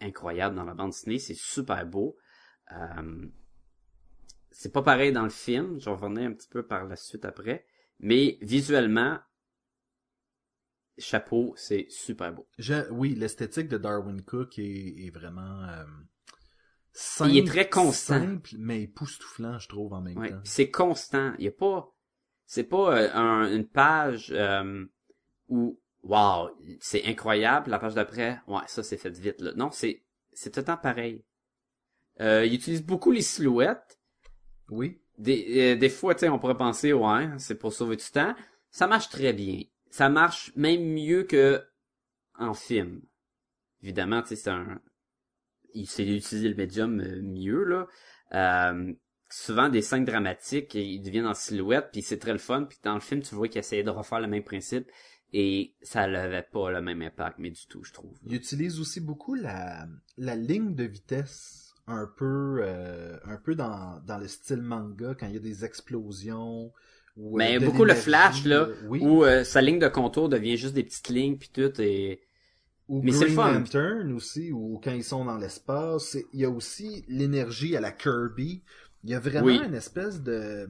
[0.00, 1.18] incroyable dans la bande dessinée.
[1.18, 2.16] C'est super beau.
[2.72, 3.26] Euh,
[4.50, 5.80] c'est pas pareil dans le film.
[5.80, 7.64] Je revenais un petit peu par la suite après.
[7.98, 9.18] Mais visuellement,
[10.98, 12.46] chapeau, c'est super beau.
[12.90, 15.84] oui, l'esthétique de Darwin Cook est, vraiment euh,
[16.92, 17.30] simple.
[17.30, 18.20] Il est très constant.
[18.20, 20.40] Simple, mais époustouflant, je trouve, en même temps.
[20.44, 21.34] C'est constant.
[21.38, 21.88] Il y a pas...
[22.44, 24.84] C'est pas euh, une page euh,
[25.48, 27.70] où wow, c'est incroyable.
[27.70, 29.40] La page d'après, ouais, ça c'est fait vite.
[29.40, 29.52] Là.
[29.54, 31.24] Non, c'est c'est tout le temps pareil.
[32.20, 33.98] Euh, il utilise beaucoup les silhouettes.
[34.68, 35.00] Oui.
[35.18, 38.34] Des, euh, des fois, tu sais, on pourrait penser, ouais, c'est pour sauver du temps.
[38.70, 39.62] Ça marche très bien.
[39.92, 41.62] Ça marche même mieux que
[42.38, 43.02] en film.
[43.82, 44.80] Évidemment, tu sais, c'est un...
[45.74, 47.86] Il sait utiliser le médium euh, mieux, là.
[48.32, 48.94] Euh,
[49.28, 52.64] souvent, des scènes dramatiques, ils deviennent en silhouette, puis c'est très le fun.
[52.64, 54.90] Puis dans le film, tu vois qu'il essayait de refaire le même principe.
[55.34, 58.16] Et ça n'avait pas le même impact, mais du tout, je trouve.
[58.24, 59.86] Il utilise aussi beaucoup la,
[60.16, 65.26] la ligne de vitesse, un peu, euh, un peu dans, dans le style manga, quand
[65.26, 66.72] il y a des explosions.
[67.16, 70.74] Ou, mais beaucoup le flash, là, euh, où euh, sa ligne de contour devient juste
[70.74, 72.22] des petites lignes, puis tout, et...
[72.88, 76.16] Ou mais Green Lantern aussi, ou quand ils sont dans l'espace.
[76.32, 78.64] Il y a aussi l'énergie à la Kirby.
[79.04, 80.68] Il y a vraiment une espèce de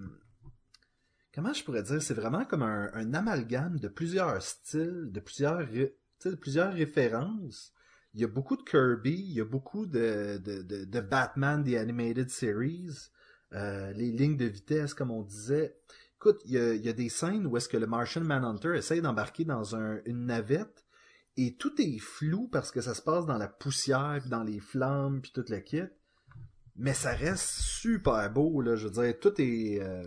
[1.34, 5.66] comment je pourrais dire, c'est vraiment comme un, un, amalgame de plusieurs styles, de plusieurs,
[5.66, 7.72] de plusieurs références.
[8.14, 11.64] Il y a beaucoup de Kirby, il y a beaucoup de, de, de, de Batman,
[11.64, 13.08] The Animated Series,
[13.54, 15.74] euh, les lignes de vitesse, comme on disait.
[16.24, 18.76] Écoute, il y a, il y a des scènes où est-ce que le Martian Manhunter
[18.76, 20.84] essaye d'embarquer dans un, une navette
[21.36, 24.60] et tout est flou parce que ça se passe dans la poussière, puis dans les
[24.60, 25.82] flammes, puis toute la kit.
[26.76, 28.76] mais ça reste super beau, là.
[28.76, 29.80] Je veux dire, tout est...
[29.82, 30.04] euh,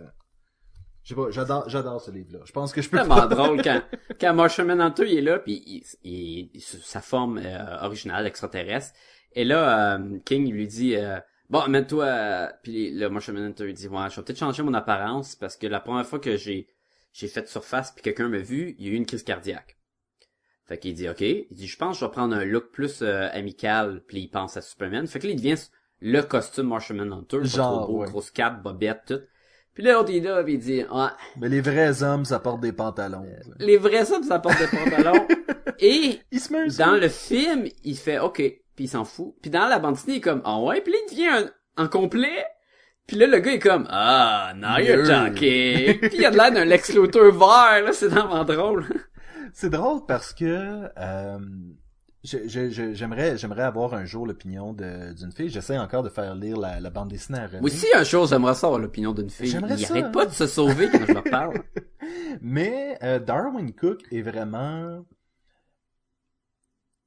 [1.02, 2.38] Je sais pas, j'adore, j'adore ce livre-là.
[2.46, 3.26] Je pense que je peux tellement pas...
[3.26, 3.82] drôle quand,
[4.18, 8.94] quand Marshall Manhunter il est là, puis il, il- il- sa forme euh, originale extraterrestre.
[9.32, 10.96] Et là, euh, King lui dit
[11.46, 12.04] euh, Bon, amène-toi...
[12.04, 15.56] euh, Puis le Marshall Manhunter il dit Ouais, je vais peut-être changer mon apparence parce
[15.56, 16.68] que la première fois que j'ai
[17.12, 19.78] j'ai fait surface puis quelqu'un m'a vu, il y a eu une crise cardiaque.
[20.66, 21.20] Fait qu'il dit OK.
[21.20, 24.28] Il dit Je pense que je vais prendre un look plus euh, amical, puis il
[24.28, 25.06] pense à Superman.
[25.06, 25.54] Fait que là, il devient
[26.00, 28.08] le costume Marshall Manhunter, pas Genre, trop beau, ouais.
[28.08, 29.20] grosse cape, bobette, tout.
[29.72, 32.38] Puis là, l'autre il est là, puis il dit Ouais, Mais les vrais hommes, ça
[32.40, 33.24] porte des pantalons.
[33.58, 35.26] les vrais hommes, ça porte des pantalons.
[35.78, 38.42] Et Il se met dans le film, il fait OK,
[38.76, 39.34] puis il s'en fout.
[39.42, 41.28] Puis dans la bande dessinée, il est comme ah ouais, puis là il devient
[41.76, 42.44] un, en complet.
[43.06, 45.98] Puis là le gars est comme ah now you're talking.
[46.00, 48.84] puis il a de l'air d'un Lex Luthor vert là, c'est vraiment drôle.
[49.52, 50.44] C'est drôle parce que
[50.98, 51.38] euh,
[52.24, 55.48] je- je- je- j'aimerais j'aimerais avoir un jour l'opinion de- d'une fille.
[55.48, 57.60] J'essaie encore de faire lire la, la bande dessinée à René.
[57.60, 59.46] Moi aussi un jour j'aimerais savoir l'opinion d'une fille.
[59.46, 60.10] J'aimerais Il ça, arrête hein.
[60.10, 61.62] pas de se sauver quand je leur parle.
[62.42, 65.04] Mais euh, Darwin Cook est vraiment...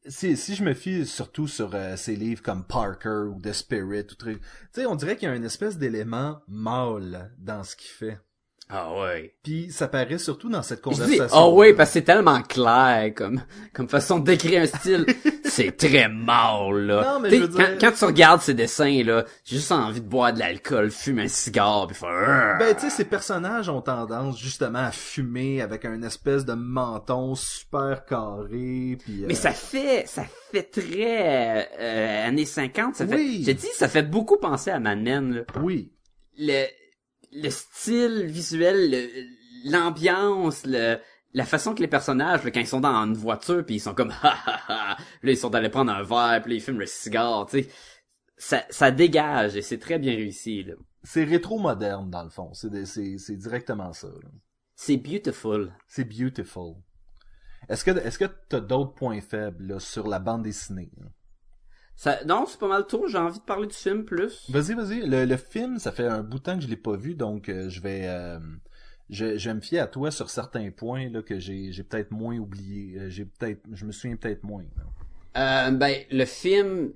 [0.08, 4.06] Si, si je me fie surtout sur euh, ses livres comme Parker ou The Spirit,
[4.12, 7.76] ou truc, tu sais, on dirait qu'il y a une espèce d'élément mâle dans ce
[7.76, 8.18] qu'il fait.
[8.70, 9.36] Ah ouais.
[9.44, 11.26] Puis ça paraît surtout dans cette conversation.
[11.32, 13.42] ah ouais parce que c'est tellement clair comme
[13.74, 15.06] comme façon de décrire un style.
[15.66, 17.14] c'est très mâle là.
[17.14, 19.72] Non, mais T'sais, je veux quand, dire- quand tu regardes ces dessins là, j'ai juste
[19.72, 22.58] envie de boire de l'alcool, fumer un cigare puis faire.
[22.60, 27.36] Ben, tu sais, ces personnages ont tendance justement à fumer avec un espèce de menton
[27.36, 29.24] super carré, puis...
[29.24, 32.96] euh, Mais ça fait, ça fait très euh, années 50.
[32.96, 33.44] Ça fait, Oui.
[33.46, 35.34] j'ai dit, ça fait beaucoup penser à Mad Men.
[35.36, 35.42] là.
[35.62, 35.92] Oui.
[36.38, 36.66] Le,
[37.34, 39.10] le style visuel,
[39.66, 40.98] l'ambiance, le,
[41.34, 44.12] la façon que les personnages, quand ils sont dans une voiture, puis ils sont comme
[44.24, 46.86] ha ha ha, là ils sont allés prendre un verre, puis là, ils fument le
[46.86, 47.70] cigare, tu sais,
[48.38, 50.64] ça, ça dégage et c'est très bien réussi.
[50.64, 50.74] là.
[51.04, 52.54] C'est rétro-moderne, dans le fond.
[52.54, 54.08] C'est c'est c'est directement ça.
[54.08, 54.30] là.
[54.76, 55.74] C'est beautiful.
[55.88, 56.76] C'est beautiful.
[57.68, 60.92] Est-ce que est-ce que t'as d'autres points faibles là, sur la bande dessinée?
[60.98, 61.08] là?
[61.96, 63.08] Ça, non, c'est pas mal tout.
[63.10, 64.50] J'ai envie de parler du film plus.
[64.50, 65.06] Vas-y, vas-y.
[65.06, 67.50] Le, le film, ça fait un bout de temps que je l'ai pas vu, donc
[67.50, 68.40] euh, je vais euh,
[69.10, 72.38] je, je me fier à toi sur certains points là, que j'ai j'ai peut-être moins
[72.38, 72.98] oublié.
[73.00, 74.64] Euh, J'ai peut-être je me souviens peut-être moins.
[75.38, 76.92] Euh, ben, le film,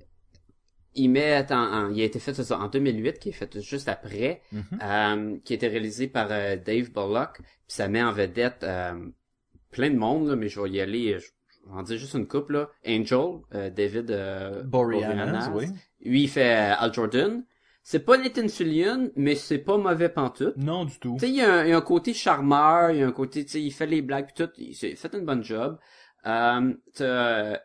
[0.94, 3.88] il met en, en- il a été fait ça, en 2008, qui est fait juste
[3.88, 4.62] après, Mhm.
[4.82, 8.92] euh, qui a été réalisé par euh, Dave Bullock, puis ça met en vedette euh,
[9.70, 11.26] plein de monde, là, mais je vais y aller, je,
[11.64, 12.70] je vais en dire juste une couple, là.
[12.86, 15.66] Angel, euh, David euh, Boreanaz, oui.
[16.04, 17.42] Lui, il fait Al Jordan.
[17.86, 20.56] C'est pas Nathan Fillion, mais c'est pas mauvais pantoute.
[20.56, 21.16] Non du tout.
[21.20, 23.12] Tu sais, il y, a un, y a un côté charmeur, il y a un
[23.12, 25.78] côté, tu sais, il fait les blagues pis tout, il fait une bonne job.
[26.24, 27.58] Euh, t'as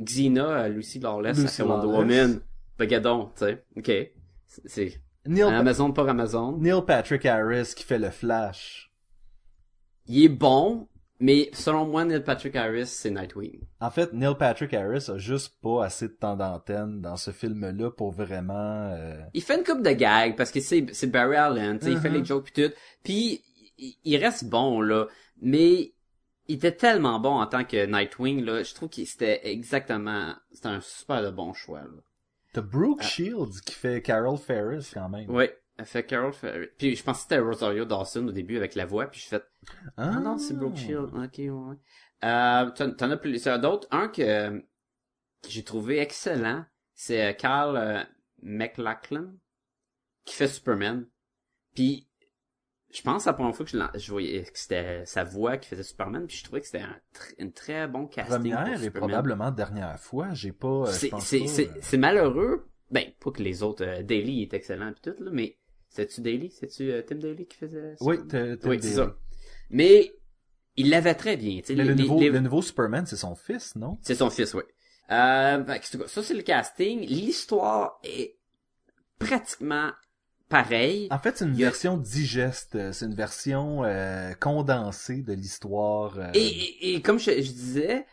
[0.00, 1.88] Xena, euh, Lucy Lawless, Lucy fait Wonder.
[1.88, 2.40] Woman.
[2.78, 3.92] Bagadon, tu sais, ok.
[4.66, 6.56] C'est- Neil, Amazon par Amazon.
[6.58, 8.92] Neil Patrick Harris qui fait le Flash.
[10.06, 10.86] Il est bon,
[11.20, 13.60] mais selon moi, Neil Patrick Harris, c'est Nightwing.
[13.80, 17.90] En fait, Neil Patrick Harris a juste pas assez de temps d'antenne dans ce film-là
[17.90, 18.90] pour vraiment.
[18.92, 21.92] euh, Il fait une coupe de gags parce que c'est c'est Barry Allen, tu sais,
[21.92, 22.14] il fait Mhm.
[22.16, 22.74] les jokes pis tout.
[23.02, 23.42] Puis
[23.78, 25.06] il, il reste bon là,
[25.40, 25.92] mais
[26.46, 30.68] il était tellement bon en tant que Nightwing là, je trouve que c'était exactement c'était
[30.68, 32.02] un super de bon choix là.
[32.52, 35.28] T'as Brooke Shields qui fait Carol Ferris quand même.
[35.30, 36.68] Ouais, elle fait Carol Ferris.
[36.78, 39.42] Puis je pensais que c'était Rosario Dawson au début avec la voix, puis je fais
[39.96, 41.10] ah non, c'est Brooke Shield.
[41.14, 41.76] OK, ouais.
[42.24, 46.64] Euh t'en as plusieurs d'autres, un que, que j'ai trouvé excellent,
[46.94, 48.02] c'est euh, Carl euh,
[48.42, 49.32] McLachlan
[50.24, 51.06] qui fait Superman.
[51.74, 52.08] Puis
[52.92, 55.68] je pense à la première fois que je, je voyais que c'était sa voix qui
[55.68, 58.74] faisait Superman, puis je trouvais que c'était un tr- un très bon casting Première pour
[58.74, 59.08] et Superman.
[59.10, 60.32] probablement dernière fois.
[60.34, 60.68] J'ai pas.
[60.68, 62.68] euh, C'est euh, c'est malheureux.
[62.90, 65.58] Ben pas que les autres euh, Daily est excellent pis tout là, mais
[65.94, 68.04] c'est-tu Daily, c'est-tu euh, Tim Daly qui faisait ça?
[68.04, 69.16] Oui, des- c'est ça.
[69.70, 70.12] Mais
[70.76, 73.76] il l'avait très bien, Mais les- le, nouveau, les- le nouveau Superman, c'est son fils,
[73.76, 73.96] non?
[74.02, 74.62] c'est son fils, oui.
[75.10, 75.64] Euh,
[76.06, 78.36] ça c'est le casting, l'histoire est
[79.18, 79.92] pratiquement
[80.48, 81.08] pareille.
[81.10, 82.74] En fait, c'est une a- version digeste.
[82.74, 86.18] euh, C'est une version euh, condensée de l'histoire.
[86.18, 86.32] euh.
[86.34, 88.06] Et, et, et comme je, je disais,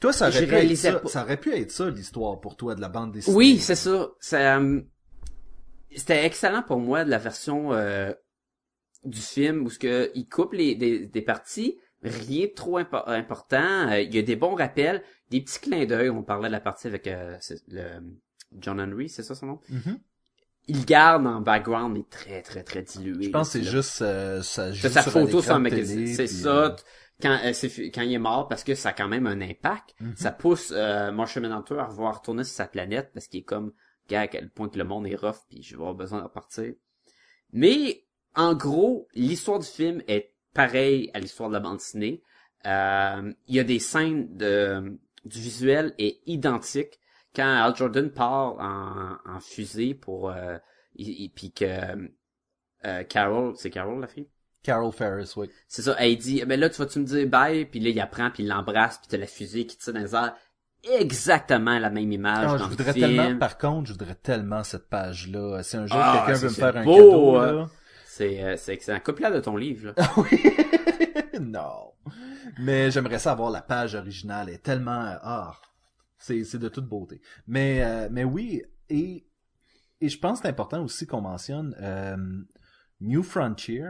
[0.00, 2.74] toi, ça aurait, pu être ça, pas- ça aurait pu être ça, l'histoire, pour toi,
[2.74, 3.36] de la bande dessinée.
[3.36, 4.08] Oui, c'est ça.
[4.20, 4.60] Ça,
[5.96, 8.12] c'était excellent pour moi de la version euh,
[9.04, 13.08] du film où ce que il coupe les des, des parties, rien de trop impo-
[13.08, 13.90] important.
[13.90, 16.10] Euh, il y a des bons rappels, des petits clins d'œil.
[16.10, 17.36] On parlait de la partie avec euh,
[17.68, 18.00] le
[18.58, 19.60] John Henry, c'est ça son nom?
[19.68, 19.98] Mhm.
[20.70, 23.24] Il garde en background, mais très très très dilué.
[23.24, 26.06] Je pense que c'est juste euh, ça joue C'est sa sur photo magazine.
[26.06, 26.64] C'est ça.
[26.66, 26.76] euh,
[27.22, 27.38] Quand,
[27.94, 30.14] quand il est mort, parce que ça a quand même un impact, Mhm.
[30.16, 33.72] ça pousse euh, Marshall Manhunter à revoir retourner sur sa planète parce qu'il est comme
[34.08, 36.24] gars, à quel point que le monde est rough, puis je vais avoir besoin de
[36.24, 36.74] repartir.
[37.52, 38.04] Mais,
[38.34, 42.22] en gros, l'histoire du film est pareille à l'histoire de la bande dessinée.
[42.66, 46.98] Euh, il y a des scènes de, du visuel est identique.
[47.34, 50.30] Quand Al Jordan part en, en fusée pour...
[50.30, 50.58] Euh,
[50.94, 52.08] puis que
[52.84, 54.28] euh, Carol, c'est Carol la fille?
[54.62, 55.48] Carol Ferris, oui.
[55.68, 57.64] C'est ça, elle dit, ben là, tu vas-tu me dire bye?
[57.64, 60.14] Puis là, il apprend, puis il l'embrasse, puis t'as la fusée qui tire dans les
[60.14, 60.36] airs.
[60.84, 63.16] Exactement la même image Ah, dans je le voudrais film.
[63.16, 65.62] tellement, par contre, je voudrais tellement cette page-là.
[65.62, 67.52] Si un jour Ah, quelqu'un veut me c'est faire un cadeau, hein.
[67.52, 67.70] là.
[68.06, 69.00] C'est, euh, c'est excellent.
[69.00, 69.94] Copie-la de ton livre, là.
[69.98, 70.42] Ah oui.
[71.40, 71.92] non.
[72.60, 74.48] Mais j'aimerais ça avoir la page originale.
[74.48, 75.52] Elle est tellement, euh, ah,
[76.16, 77.20] c'est, c'est de toute beauté.
[77.46, 79.26] Mais, euh, mais oui, et,
[80.00, 82.16] et je pense que c'est important aussi qu'on mentionne, euh,
[83.00, 83.84] New Frontier,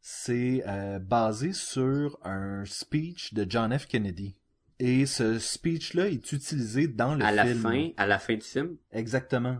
[0.00, 3.86] c'est euh, basé sur un speech de John F.
[3.86, 4.34] Kennedy.
[4.84, 7.60] Et ce speech-là est utilisé dans le à la film.
[7.60, 8.76] fin, à la fin du film?
[8.90, 9.58] Exactement.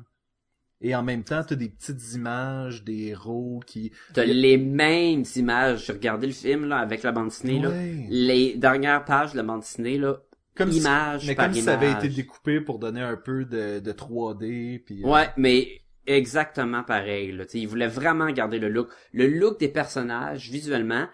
[0.81, 3.93] Et en même temps, t'as des petites images des héros qui...
[4.15, 5.87] T'as les mêmes images.
[5.87, 7.71] J'ai regardé le film, là, avec la bande dessinée, là.
[8.11, 10.17] Les dernières pages de la bande dessinée, là.
[10.57, 13.45] Comme si- image mais par comme si ça avait été découpé pour donner un peu
[13.45, 17.31] de, de 3D puis euh, Ouais, mais exactement pareil.
[17.31, 17.47] Là.
[17.47, 18.89] T'sais, il voulait vraiment garder le look.
[19.13, 21.07] Le look des personnages, visuellement,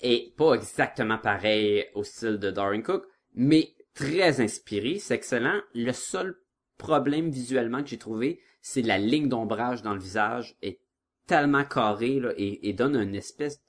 [0.00, 3.04] est pas exactement pareil au style de Darwin Cook,
[3.38, 4.98] mais très inspiré.
[4.98, 5.60] C'est excellent.
[5.74, 6.36] Le seul
[6.76, 10.80] problème visuellement que j'ai trouvé, c'est la ligne d'ombrage dans le visage est
[11.26, 13.62] tellement carrée là, et, et donne une espèce...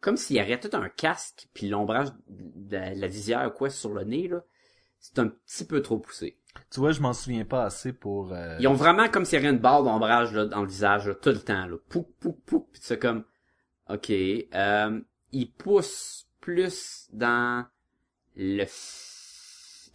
[0.00, 3.68] Comme s'il y avait tout un casque, puis l'ombrage de la, la visière ou quoi
[3.68, 4.42] sur le nez, là.
[4.98, 6.38] C'est un petit peu trop poussé.
[6.70, 9.42] tu vois je m'en souviens pas assez pour euh, Ils ont vraiment comme s'il y
[9.42, 11.66] avait une barre d'ombrage là, dans le visage là, tout le temps.
[11.66, 11.76] Là.
[11.88, 12.68] Pouc, pouc, pouc.
[12.72, 13.24] Puis c'est comme...
[13.88, 14.10] OK.
[14.10, 15.00] Euh,
[15.32, 17.66] ils poussent plus dans
[18.36, 18.64] le...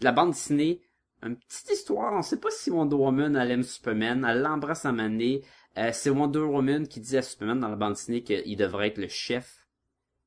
[0.00, 0.82] la bande dessinée.
[1.22, 2.12] Une petite histoire.
[2.12, 4.26] On sait pas si Wonder Woman elle aime Superman.
[4.28, 5.42] Elle l'embrasse à maner.
[5.78, 8.98] Euh, c'est Wonder Woman qui dit à Superman dans la bande dessinée qu'il devrait être
[8.98, 9.66] le chef.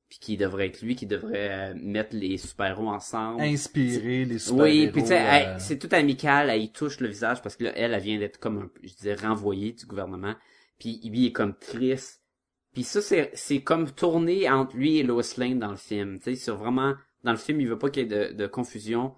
[0.09, 3.41] Puis qu'il devrait être lui qui devrait euh, mettre les super-héros ensemble.
[3.41, 7.07] inspirer les super Oui, puis tu sais, euh, c'est tout amical, elle y touche le
[7.07, 10.33] visage parce que là, elle, elle vient d'être comme un je disais, renvoyée du gouvernement.
[10.79, 12.23] Puis lui il est comme triste.
[12.73, 16.17] Puis ça, c'est, c'est comme tourné entre lui et Lois Lane dans le film.
[16.17, 18.47] Tu sais, c'est vraiment, dans le film, il veut pas qu'il y ait de, de
[18.47, 19.13] confusion.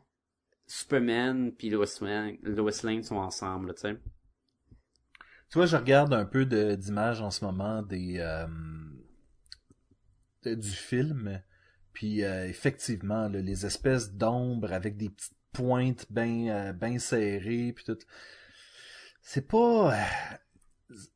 [0.71, 3.97] Superman puis Lois Lane, Lois Lane sont ensemble, tu sais.
[5.49, 8.47] tu vois je regarde un peu d'images en ce moment des euh,
[10.43, 11.41] de- du film
[11.93, 17.83] puis euh, effectivement là, les espèces d'ombres avec des petites pointes bien euh, serrées puis
[17.83, 17.97] tout
[19.21, 19.93] c'est pas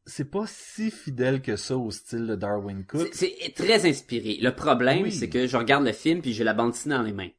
[0.05, 4.37] c'est pas si fidèle que ça au style de Darwin Cook C'est, c'est très inspiré.
[4.41, 5.11] Le problème, Oui.
[5.11, 7.29] c'est que je regarde le film puis j'ai la bande dessinée dans les mains.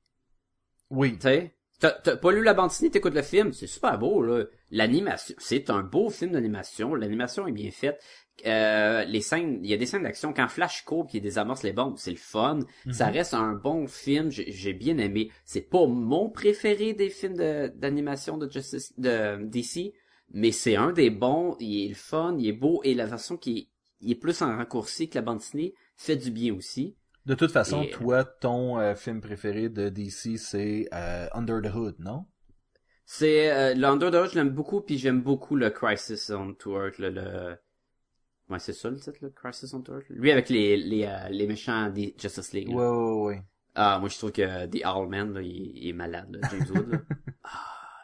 [0.91, 3.99] oui Tu sais, t'as, t'as pas lu la bande dessinée, t'écoutes le film, c'est super
[3.99, 4.45] beau, là.
[4.71, 6.95] L'animation, c'est un beau film d'animation.
[6.95, 8.03] L'animation est bien faite.
[8.45, 10.33] Euh, les scènes, il y a des scènes d'action.
[10.33, 12.59] Quand Flash court qui désamorce les bombes, c'est le fun.
[12.91, 14.31] Ça reste un bon film.
[14.31, 15.31] J'ai, j'ai bien aimé.
[15.45, 17.37] C'est pas mon préféré des films
[17.77, 19.95] d'animation de Justice, de DC,
[20.33, 21.57] mais c'est un des bons.
[21.61, 23.69] Il est le fun, il est beau et la façon qui est,
[24.01, 26.97] il est plus en raccourci que la bande dessinée fait du bien aussi.
[27.27, 31.75] De toute façon, Et- toi, ton euh, film préféré de DC, c'est euh, Under the
[31.75, 32.25] Hood, non?
[33.05, 37.57] C'est euh, l'Underdog, je l'aime beaucoup, puis j'aime beaucoup le Crisis on Tour, le, le...
[38.49, 40.01] Ouais, c'est ça le titre, le Crisis on Tour?
[40.09, 42.69] Lui avec les les, euh, les méchants des Justice League.
[42.69, 43.43] Ouais, ouais, ouais.
[43.75, 46.89] Ah, moi je trouve que The Owlman, là, il, il est malade, là, James Wood.
[46.93, 46.99] Là.
[47.45, 47.51] ah,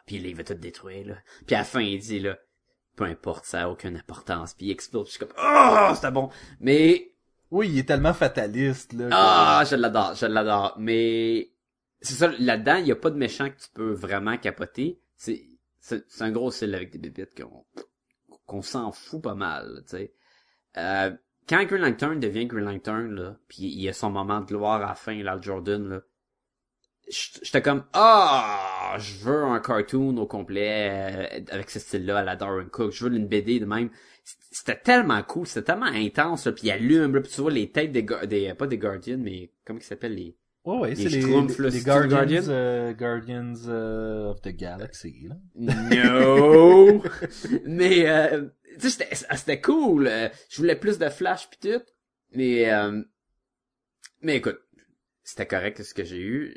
[0.05, 1.15] puis là, il va tout détruire, là.
[1.47, 2.37] Puis à la fin, il dit, là,
[2.95, 4.53] peu importe, ça a aucune importance.
[4.53, 6.29] Puis il explose, puis je suis comme, ah, c'était bon.
[6.59, 7.12] Mais
[7.53, 9.09] Oui, il est tellement fataliste, là.
[9.11, 10.75] ah, je l'adore, je l'adore.
[10.79, 11.51] Mais
[12.01, 14.99] c'est ça, là-dedans, il y a pas de méchant que tu peux vraiment capoter.
[15.17, 15.45] C'est
[15.79, 17.63] c'est un gros style avec des bébites qu'on
[18.47, 20.13] qu'on s'en fout pas mal, tu sais.
[20.77, 21.11] Euh,
[21.47, 24.81] quand Green Lantern devient Green Lantern, là, puis il y a son moment de gloire
[24.81, 26.01] à la fin, là, Jordan, là,
[27.09, 32.35] j'étais comme ah je veux un cartoon au complet euh, avec ce style-là à la
[32.35, 33.89] Darwin Cook je veux une BD de même
[34.51, 37.69] c'était tellement cool c'était tellement intense là, puis il allume là, puis tu vois les
[37.71, 40.35] têtes des, des pas des Guardians mais comment ils s'appellent les
[40.65, 42.41] Ouais, ouais, c'est Les les, les Guardians, Guardian?
[42.47, 45.35] euh, Guardians euh, of the Galaxy, là.
[45.55, 47.03] no
[47.65, 48.45] mais euh,
[48.79, 50.09] tu sais c'était c'était cool
[50.49, 51.83] je voulais plus de flash puis tout
[52.31, 53.01] mais euh,
[54.21, 54.61] mais écoute
[55.23, 56.55] c'était correct ce que j'ai eu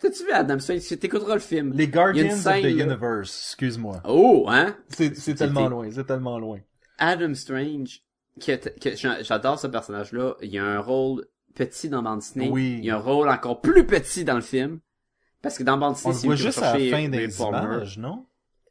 [0.00, 0.80] T'as-tu vu Adam Strange?
[0.98, 1.72] T'écouteras le film.
[1.74, 2.68] Les Guardians of the là.
[2.68, 4.02] Universe, excuse-moi.
[4.04, 4.76] Oh, hein?
[4.88, 6.58] C'est, tellement loin, c'est tellement loin.
[6.98, 8.00] Adam Strange,
[8.40, 10.34] que, que j'a- j'adore ce personnage-là.
[10.42, 12.48] Il y a un rôle petit dans bande dessinée.
[12.50, 12.76] Oui.
[12.78, 14.80] Il y a un rôle encore plus petit dans le film.
[15.42, 18.26] Parce que dans dessinée, le c'est juste à la fin des images, non?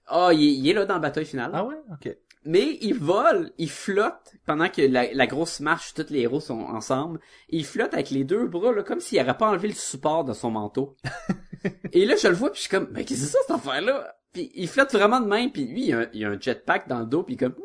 [0.07, 1.51] Ah, il, est- il est là dans le bataille finale.
[1.53, 1.75] Ah ouais?
[1.93, 2.15] Ok.
[2.45, 6.59] Mais il vole, il flotte pendant que la, la grosse marche, tous les héros sont
[6.59, 7.19] ensemble.
[7.49, 10.33] Il flotte avec les deux bras, là, comme s'il n'aurait pas enlevé le support de
[10.33, 10.95] son manteau.
[11.91, 13.55] Et là, je le vois, puis je suis comme, mais qu'est-ce que c'est ça, cette
[13.55, 14.15] affaire-là?
[14.31, 16.99] Puis il flotte vraiment de même, puis lui, il a, il a un jetpack dans
[16.99, 17.55] le dos, puis comme,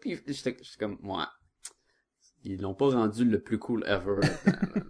[0.00, 1.24] puis j'étais j'étais comme, ouais.
[2.44, 4.20] Ils l'ont pas rendu le plus cool ever.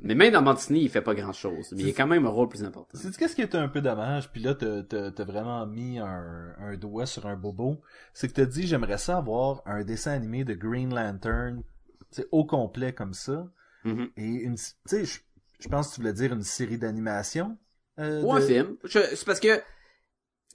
[0.03, 1.72] mais même dans Mantini, il fait pas grand-chose.
[1.72, 2.96] Mais il a quand même un rôle plus important.
[2.99, 7.07] C'est qu'est-ce qui est un peu dommage, puis là t'as vraiment mis un, un doigt
[7.07, 7.80] sur un bobo,
[8.12, 11.62] c'est que t'as dit j'aimerais ça avoir un dessin animé de Green Lantern,
[12.11, 13.51] c'est au complet comme ça,
[13.84, 14.11] Mhm.
[14.16, 17.57] et une, tu sais, je, pense que tu voulais dire une série d'animation.
[17.99, 18.76] euh, Ou un film.
[18.84, 19.61] C'est parce que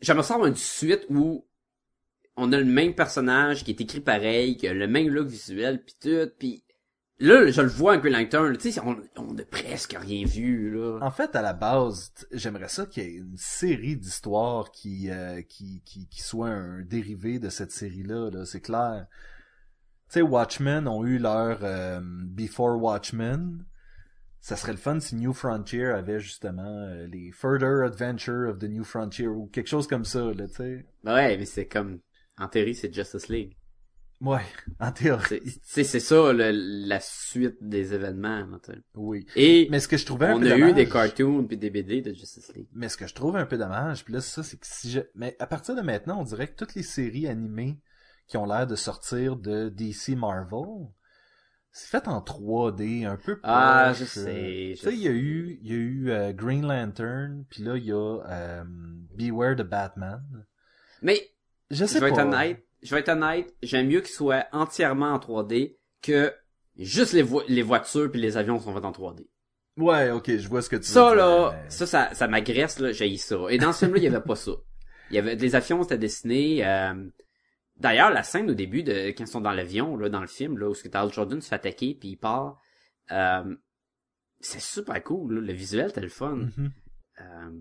[0.01, 1.45] j'aimerais ça avoir une suite où
[2.35, 5.83] on a le même personnage qui est écrit pareil, qui a le même look visuel,
[5.83, 6.63] puis tout, puis
[7.19, 10.75] là, je le vois en Green Lantern, tu sais, on, on a presque rien vu,
[10.75, 10.99] là.
[11.01, 15.41] En fait, à la base, j'aimerais ça qu'il y ait une série d'histoires qui, euh,
[15.41, 19.07] qui, qui, qui soit un dérivé de cette série-là, là, c'est clair.
[20.09, 23.65] Tu sais, Watchmen ont eu leur euh, Before Watchmen.
[24.41, 28.65] Ça serait le fun si New Frontier avait justement euh, les Further Adventure of the
[28.65, 30.85] New Frontier ou quelque chose comme ça, là, tu sais.
[31.05, 31.99] Ouais, mais c'est comme,
[32.37, 33.55] en théorie, c'est Justice League.
[34.23, 34.41] Ouais,
[34.79, 36.51] en théorie, C'est- ça, le-
[36.87, 38.47] la suite des événements,
[38.95, 39.25] oui.
[39.35, 41.69] Et Mais ce que je trouvais un on peu a eu des cartoons puis des
[41.69, 42.69] BD de Justice League.
[42.73, 44.89] Mais ce que je trouve un peu dommage, puis là, c'est ça, c'est que si
[44.91, 45.01] je...
[45.15, 47.77] Mais à partir de maintenant, on dirait que toutes les séries animées
[48.27, 50.87] qui ont l'air de sortir de DC Marvel,
[51.71, 55.07] c'est fait en 3D, un peu Ah, proche, je euh, sais, Tu sais, il y
[55.07, 58.63] a eu, il y a eu euh, Green Lantern, puis là, il y a euh,
[59.17, 60.23] Beware the Batman.
[61.01, 61.19] Mais
[61.71, 62.21] Je sais je vais pas.
[62.21, 66.33] être honnête, je vais être honnête, j'aime mieux qu'il soit entièrement en 3D que
[66.77, 69.27] juste les, vo- les voitures puis les avions sont faits en 3D.
[69.77, 72.27] Ouais, ok, je vois ce que tu Ça veux dire, là, mais- ça, ça, ça
[72.27, 73.37] m'agresse là, j'ai ça.
[73.49, 74.51] Et dans ce film-là, il y avait pas ça.
[75.09, 76.65] Il y avait les avions c'était dessiné.
[76.65, 76.93] Euh...
[77.77, 80.57] D'ailleurs, la scène au début de quand ils sont dans l'avion là, dans le film
[80.59, 82.59] là, où ce que Tal Jordan se fait attaquer puis il part,
[83.11, 83.55] euh...
[84.39, 85.35] c'est super cool.
[85.35, 85.41] Là.
[85.41, 86.35] Le visuel, c'était le fun.
[86.55, 86.71] Mhm.
[87.21, 87.51] Euh,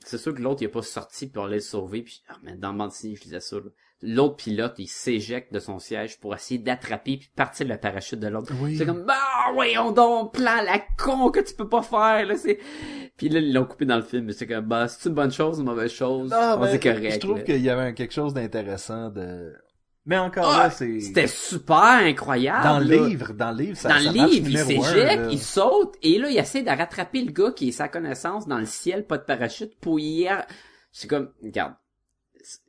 [0.00, 2.56] c'est sûr que l'autre il est pas sorti pour aller le sauver puis ah, mais
[2.56, 3.70] dans Mandy je disais ça là.
[4.02, 8.28] L'autre pilote il s'éjecte de son siège pour essayer d'attraper puis partir le parachute de
[8.28, 8.76] l'autre Oui.
[8.78, 12.34] c'est comme bah ouais on donne plan la con que tu peux pas faire là
[12.36, 12.58] c'est
[13.16, 15.32] puis là ils l'ont coupé dans le film mais c'est comme bah c'est une bonne
[15.32, 16.30] chose ou une mauvaise chose?
[16.30, 19.52] Non, c'est correct je trouve qu'il y avait quelque chose d'intéressant de...
[20.06, 20.98] Mais encore Ah, là, c'est...
[20.98, 25.24] c'était super incroyable Dans le livre, dans le livre, ça, dans le livre, il s'éjecte,
[25.30, 28.58] il saute, et là, il essaie de rattraper le gars qui est sa connaissance dans
[28.58, 30.26] le ciel, pas de parachute, pour y.
[30.90, 31.74] C'est comme, regarde,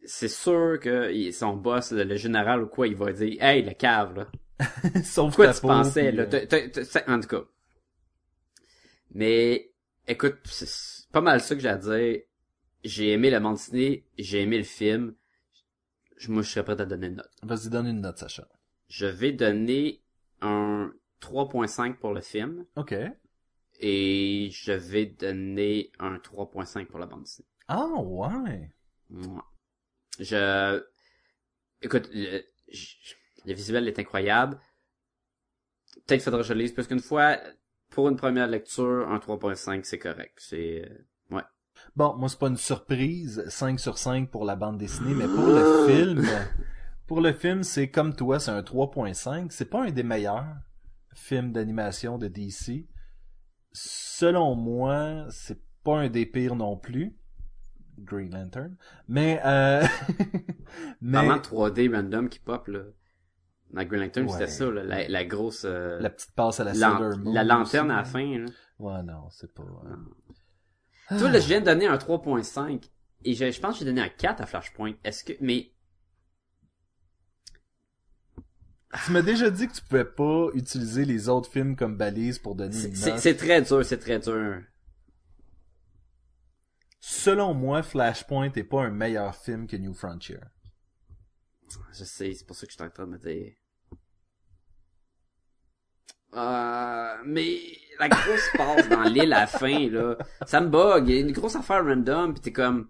[0.05, 4.15] c'est sûr que son boss, le, général ou quoi, il va dire, hey, le cave,
[4.15, 4.27] là.
[5.03, 6.25] Sauf Quoi tu peau, pensais, puis, là?
[6.25, 7.43] T'as- t'as- t'as- c'est- en tout cas.
[9.13, 9.71] Mais,
[10.07, 12.21] écoute, c'est pas mal ça que j'ai à dire.
[12.83, 15.13] J'ai aimé la bande dessinée, j'ai aimé le film.
[16.17, 17.31] Je- Moi, je serais prêt à donner une note.
[17.43, 18.47] Vas-y, donne une note, Sacha.
[18.87, 20.01] Je vais donner
[20.41, 22.65] un 3.5 pour le film.
[22.75, 22.95] Ok.
[23.79, 27.47] Et je vais donner un 3.5 pour la bande dessinée.
[27.67, 28.71] Ah, ouais.
[29.09, 29.43] Moi.
[30.21, 30.83] Je...
[31.81, 32.43] Écoute, le,
[33.45, 34.59] visuel est incroyable.
[36.05, 37.37] Peut-être faudra que je le lise plus qu'une fois.
[37.89, 40.37] Pour une première lecture, un 3.5, c'est correct.
[40.37, 40.89] C'est...
[40.89, 41.43] euh, Ouais.
[41.95, 43.43] Bon, moi, c'est pas une surprise.
[43.47, 46.25] 5 sur 5 pour la bande dessinée, mais pour le film,
[47.07, 49.47] pour le film, c'est comme toi, c'est un 3.5.
[49.49, 50.45] C'est pas un des meilleurs
[51.13, 52.87] films d'animation de DC.
[53.73, 57.17] Selon moi, c'est pas un des pires non plus.
[58.03, 58.75] Green Lantern.
[59.07, 59.85] Mais, euh...
[61.01, 62.81] mais de 3D random qui pop, là?
[63.71, 64.31] Dans Green Lantern, Ouais.
[64.33, 65.63] c'était ça, là, la, la grosse...
[65.65, 67.93] euh, la petite passe à la Sailor Moon la lanterne aussi.
[67.93, 68.45] à la fin, là.
[68.79, 69.63] Ouais, non, c'est pas...
[71.11, 72.89] là, je viens de donner un 3.5.
[73.23, 74.93] Et je, je pense que j'ai donné un 4 à Flashpoint.
[75.03, 75.33] Est-ce que...
[75.41, 75.71] Mais...
[79.05, 82.55] Tu m'as déjà dit que tu pouvais pas utiliser les autres films comme balise pour
[82.55, 84.61] donner une c'est très dur, c'est très dur.
[87.01, 90.39] Selon moi, Flashpoint est pas un meilleur film que New Frontier.
[91.93, 93.53] Je sais, c'est pour ça que je suis en train de me dire.
[96.33, 97.57] Euh, mais
[97.99, 101.07] la grosse passe dans l'île à la fin, là, ça me bug.
[101.09, 102.89] Il y a une grosse affaire random, pis t'es comme...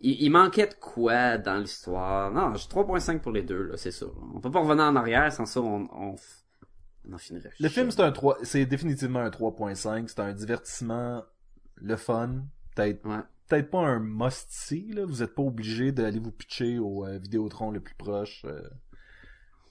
[0.00, 2.30] Il, il manquait de quoi dans l'histoire?
[2.30, 4.06] Non, j'ai 3.5 pour les deux, là, c'est ça.
[4.34, 6.42] On peut pas revenir en arrière, sans ça, on, on, f-
[7.08, 7.50] on en finirait.
[7.58, 10.06] Le film, c'est un 3, c'est définitivement un 3.5.
[10.08, 11.24] C'est un divertissement,
[11.76, 12.44] le fun.
[12.76, 13.22] Peut-être, Ouais.
[13.48, 15.04] peut-être pas un must-see, là.
[15.04, 18.62] Vous êtes pas obligé d'aller vous pitcher au euh, Vidéotron le plus proche, euh,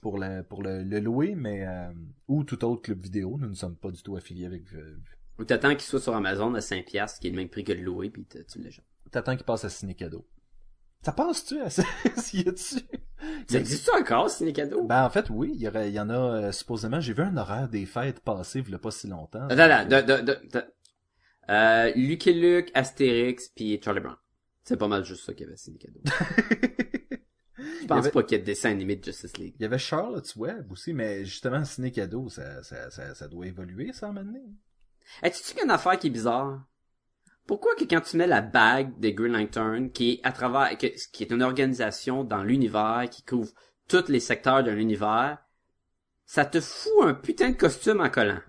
[0.02, 1.90] pour le, pour le, le louer, mais, euh,
[2.28, 3.38] ou tout autre club vidéo.
[3.40, 4.98] Nous ne sommes pas du tout affiliés avec, euh,
[5.38, 7.82] Ou t'attends qu'il soit sur Amazon à 5$, qui est le même prix que le
[7.82, 8.84] louer, pis tu le jettes.
[9.10, 10.26] t'attends qu'il passe à Ciné Cadeau.
[11.02, 11.82] Ça passe-tu à ça?
[12.32, 12.80] y a-tu?
[13.48, 14.84] Ça existe encore, Ciné Cadeau?
[14.86, 17.22] Ben, en fait, oui, il y, aurait, il y en a, euh, supposément, j'ai vu
[17.22, 19.46] un horaire des fêtes passer, il y a pas si longtemps.
[19.48, 20.64] Attends, attends, de, de, de, de-
[21.48, 24.16] Euh, Lucky Luke, Astérix, puis Charlie Brown.
[24.64, 26.00] C'est pas mal juste ça qu'il y avait Ciné Cadeau.
[27.58, 29.54] Je pense avait- pas qu'il y ait de dessin animé de Justice League.
[29.58, 33.46] Il y avait Charlotte's Web aussi, mais justement, Ciné Cadeau, ça, ça, ça, ça doit
[33.46, 34.40] évoluer, ça, maintenant.
[35.22, 36.64] Hey, tu sais qu'il y a une affaire qui est bizarre?
[37.46, 41.10] Pourquoi que quand tu mets la bague des Green Lantern, qui est à travers, que-
[41.12, 43.52] qui est une organisation dans l'univers, qui couvre
[43.88, 45.38] tous les secteurs de l'univers,
[46.24, 48.40] ça te fout un putain de costume en collant?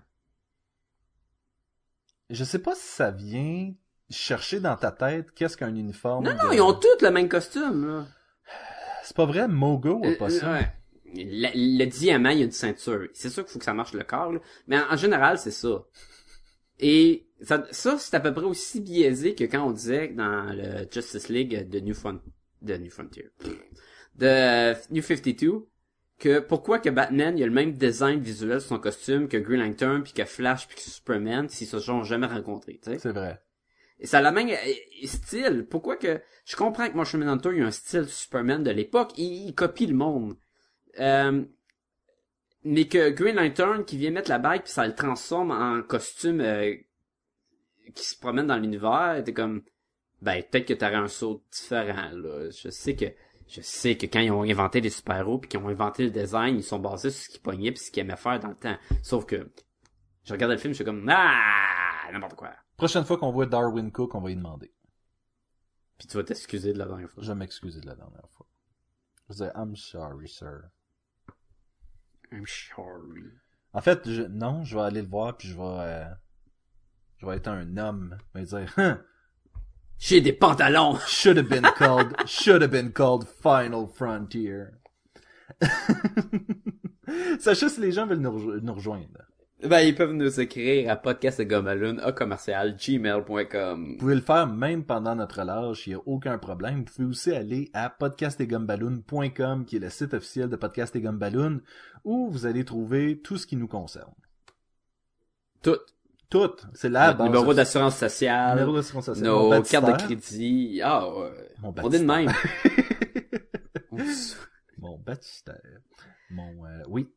[2.30, 3.72] Je sais pas si ça vient
[4.10, 6.24] chercher dans ta tête qu'est-ce qu'un uniforme.
[6.24, 8.06] Non, non, de- ils ont tous le même costume, là.
[9.02, 10.52] C'est pas vrai, Mogo a Euh, pas ça.
[10.52, 10.72] ouais.
[11.14, 13.08] Le, le diamant, il y a une ceinture.
[13.14, 14.40] C'est sûr qu'il faut que ça marche le corps, là.
[14.66, 15.84] mais en, en général, c'est ça.
[16.78, 20.86] Et ça, ça c'est à peu près aussi biaisé que quand on disait dans le
[20.90, 22.20] Justice League de New, Fron-
[22.62, 23.30] de New Frontier,
[24.16, 25.66] de euh, New 52,
[26.18, 29.60] que pourquoi que Batman il a le même design visuel sur son costume que Green
[29.60, 32.98] Lantern puis que Flash puis que Superman s'ils se sont jamais rencontrés, tu sais?
[32.98, 33.40] C'est vrai.
[34.00, 35.66] Et ça a la même euh, style.
[35.68, 39.48] Pourquoi que je comprends que Martian Manhunter il a un style Superman de l'époque, il,
[39.48, 40.36] il copie le monde.
[41.00, 41.44] Euh,
[42.64, 46.40] mais que Green Lantern qui vient mettre la bague puis ça le transforme en costume
[46.40, 46.74] euh,
[47.94, 49.62] qui se promène dans l'univers, t'es comme
[50.20, 52.50] ben peut-être que t'aurais un saut différent là.
[52.50, 53.06] Je sais que
[53.48, 56.56] je sais que quand ils ont inventé les super-héros puis qu'ils ont inventé le design,
[56.56, 58.76] ils sont basés sur ce qu'ils pognaient puis ce qu'ils aimaient faire dans le temps.
[59.02, 59.50] Sauf que
[60.24, 62.52] je regardais le film, je suis comme ah n'importe quoi.
[62.76, 64.72] Prochaine fois qu'on voit Darwin Cook, on va y demander.
[65.98, 67.22] Puis tu vas t'excuser de la dernière fois.
[67.22, 68.46] Je vais m'excuser de la dernière fois.
[69.28, 70.70] Je vais dire, I'm sorry, sir.
[72.30, 73.24] I'm sorry.
[73.72, 76.04] En fait, je, non, je vais aller le voir puis je vais, euh,
[77.16, 78.16] je vais être un homme.
[78.34, 79.02] Je vais dire, Huh,
[79.98, 80.96] J'ai des pantalons!
[81.06, 84.68] should have been called, should have been called Final Frontier.
[87.40, 89.22] Sachez si les gens veulent nous, rejo- nous rejoindre.
[89.64, 93.90] Ben, ils peuvent nous écrire à podcastgomaloon à commercial gmail.com.
[93.92, 96.78] Vous pouvez le faire même pendant notre relâche, il n'y a aucun problème.
[96.78, 101.60] Vous pouvez aussi aller à podcastetgumballoon.com qui est le site officiel de Podcast et Gumballoon
[102.04, 104.14] où vous allez trouver tout ce qui nous concerne.
[105.62, 105.78] Tout.
[106.30, 106.50] Tout.
[106.74, 107.26] C'est la Notre base.
[107.28, 108.58] numéro d'assurance sociale.
[108.58, 109.26] Numéro d'assurance sociale.
[109.26, 110.80] Nos cartes de crédit.
[110.84, 111.32] Ah, ouais.
[111.62, 112.30] Mon On dit de même.
[114.78, 115.60] Mon baptistère.
[116.30, 117.08] Mon, euh, oui.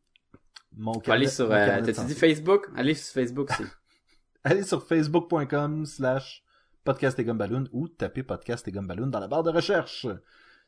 [0.75, 2.67] Mon carnet- sur, euh, t'as-tu dit Facebook?
[2.75, 3.65] Allez sur Facebook, c'est.
[4.43, 6.43] Allez sur facebook.com slash
[6.83, 10.07] podcast et gumballoon ou tapez podcast et gumballoon dans la barre de recherche.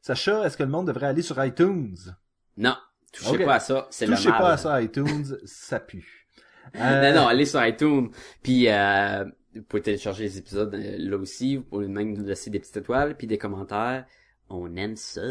[0.01, 1.95] Sacha, est-ce que le monde devrait aller sur iTunes?
[2.57, 2.75] Non.
[3.13, 3.87] Touchez pas à ça.
[3.89, 6.22] C'est le Touchez pas à ça, iTunes, ça pue.
[6.75, 8.09] Euh, Non, non, allez sur iTunes.
[8.41, 11.57] Puis, euh, vous pouvez télécharger les épisodes euh, là aussi.
[11.57, 14.05] Vous pouvez même nous laisser des petites étoiles puis des commentaires.
[14.49, 15.21] On aime ça.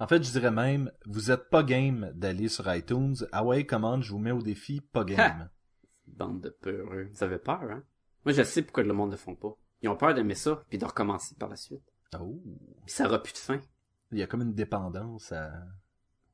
[0.00, 3.14] En fait, je dirais même, vous êtes pas game d'aller sur iTunes.
[3.32, 5.48] Ah ouais, commande, je vous mets au défi, pas game.
[6.06, 7.08] Bande de peureux.
[7.12, 7.82] Vous avez peur, hein?
[8.24, 9.56] Moi, je sais pourquoi le monde ne font pas.
[9.82, 11.82] Ils ont peur d'aimer ça, puis de recommencer par la suite.
[12.18, 12.40] Oh.
[12.86, 13.60] Puis ça aura plus de fin.
[14.12, 15.50] Il y a comme une dépendance à,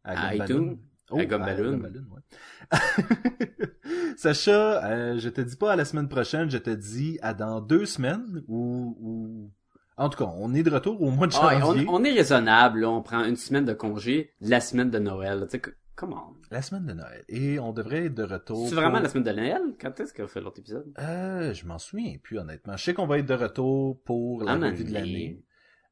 [0.04, 0.78] À iTunes?
[1.18, 1.70] À Gumballoon.
[1.72, 2.78] Gumballoon, ouais.
[4.16, 7.60] Sacha, euh, je te dis pas à la semaine prochaine, je te dis à dans
[7.60, 9.50] deux semaines ou, ou...
[9.96, 11.84] En tout cas, on est de retour au mois de Ah, janvier.
[11.88, 12.88] on, on est raisonnable, là.
[12.90, 15.40] On prend une semaine de congé, la semaine de Noël.
[15.42, 16.32] Tu sais, que- comment?
[16.50, 17.22] La semaine de Noël.
[17.28, 18.66] Et on devrait être de retour.
[18.68, 19.60] C'est vraiment la semaine de Noël?
[19.78, 20.86] Quand est-ce qu'on fait l'autre épisode?
[20.98, 22.76] Euh, je m'en souviens plus, honnêtement.
[22.78, 25.42] Je sais qu'on va être de retour pour la revue de l'année.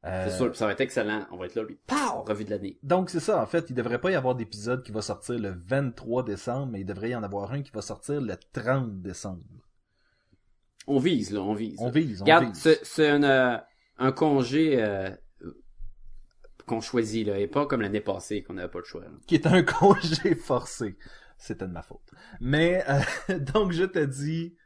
[0.09, 1.27] Euh, C'est sûr, puis ça va être excellent.
[1.31, 1.79] On va être là, lui.
[1.87, 2.23] Pow!
[2.27, 2.79] Revue de l'année.
[2.83, 5.51] Donc c'est ça, en fait, il devrait pas y avoir d'épisode qui va sortir le
[5.67, 9.43] 23 décembre, mais il devrait y en avoir un qui va sortir le 30 décembre.
[10.87, 11.77] On vise, là, on vise.
[11.81, 12.79] On vise, on Regarde, vise.
[12.83, 13.59] c'est, un, euh,
[13.99, 15.11] un congé euh,
[16.67, 19.03] qu'on choisit, là, et pas comme l'année passée qu'on n'avait pas le choix.
[19.03, 19.09] là.
[19.27, 20.97] Qui est un congé forcé.
[21.37, 22.11] C'était de ma faute.
[22.41, 24.57] Mais, euh, donc je te dis,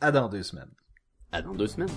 [0.00, 0.70] à dans deux semaines.
[1.32, 1.90] À dans deux semaines.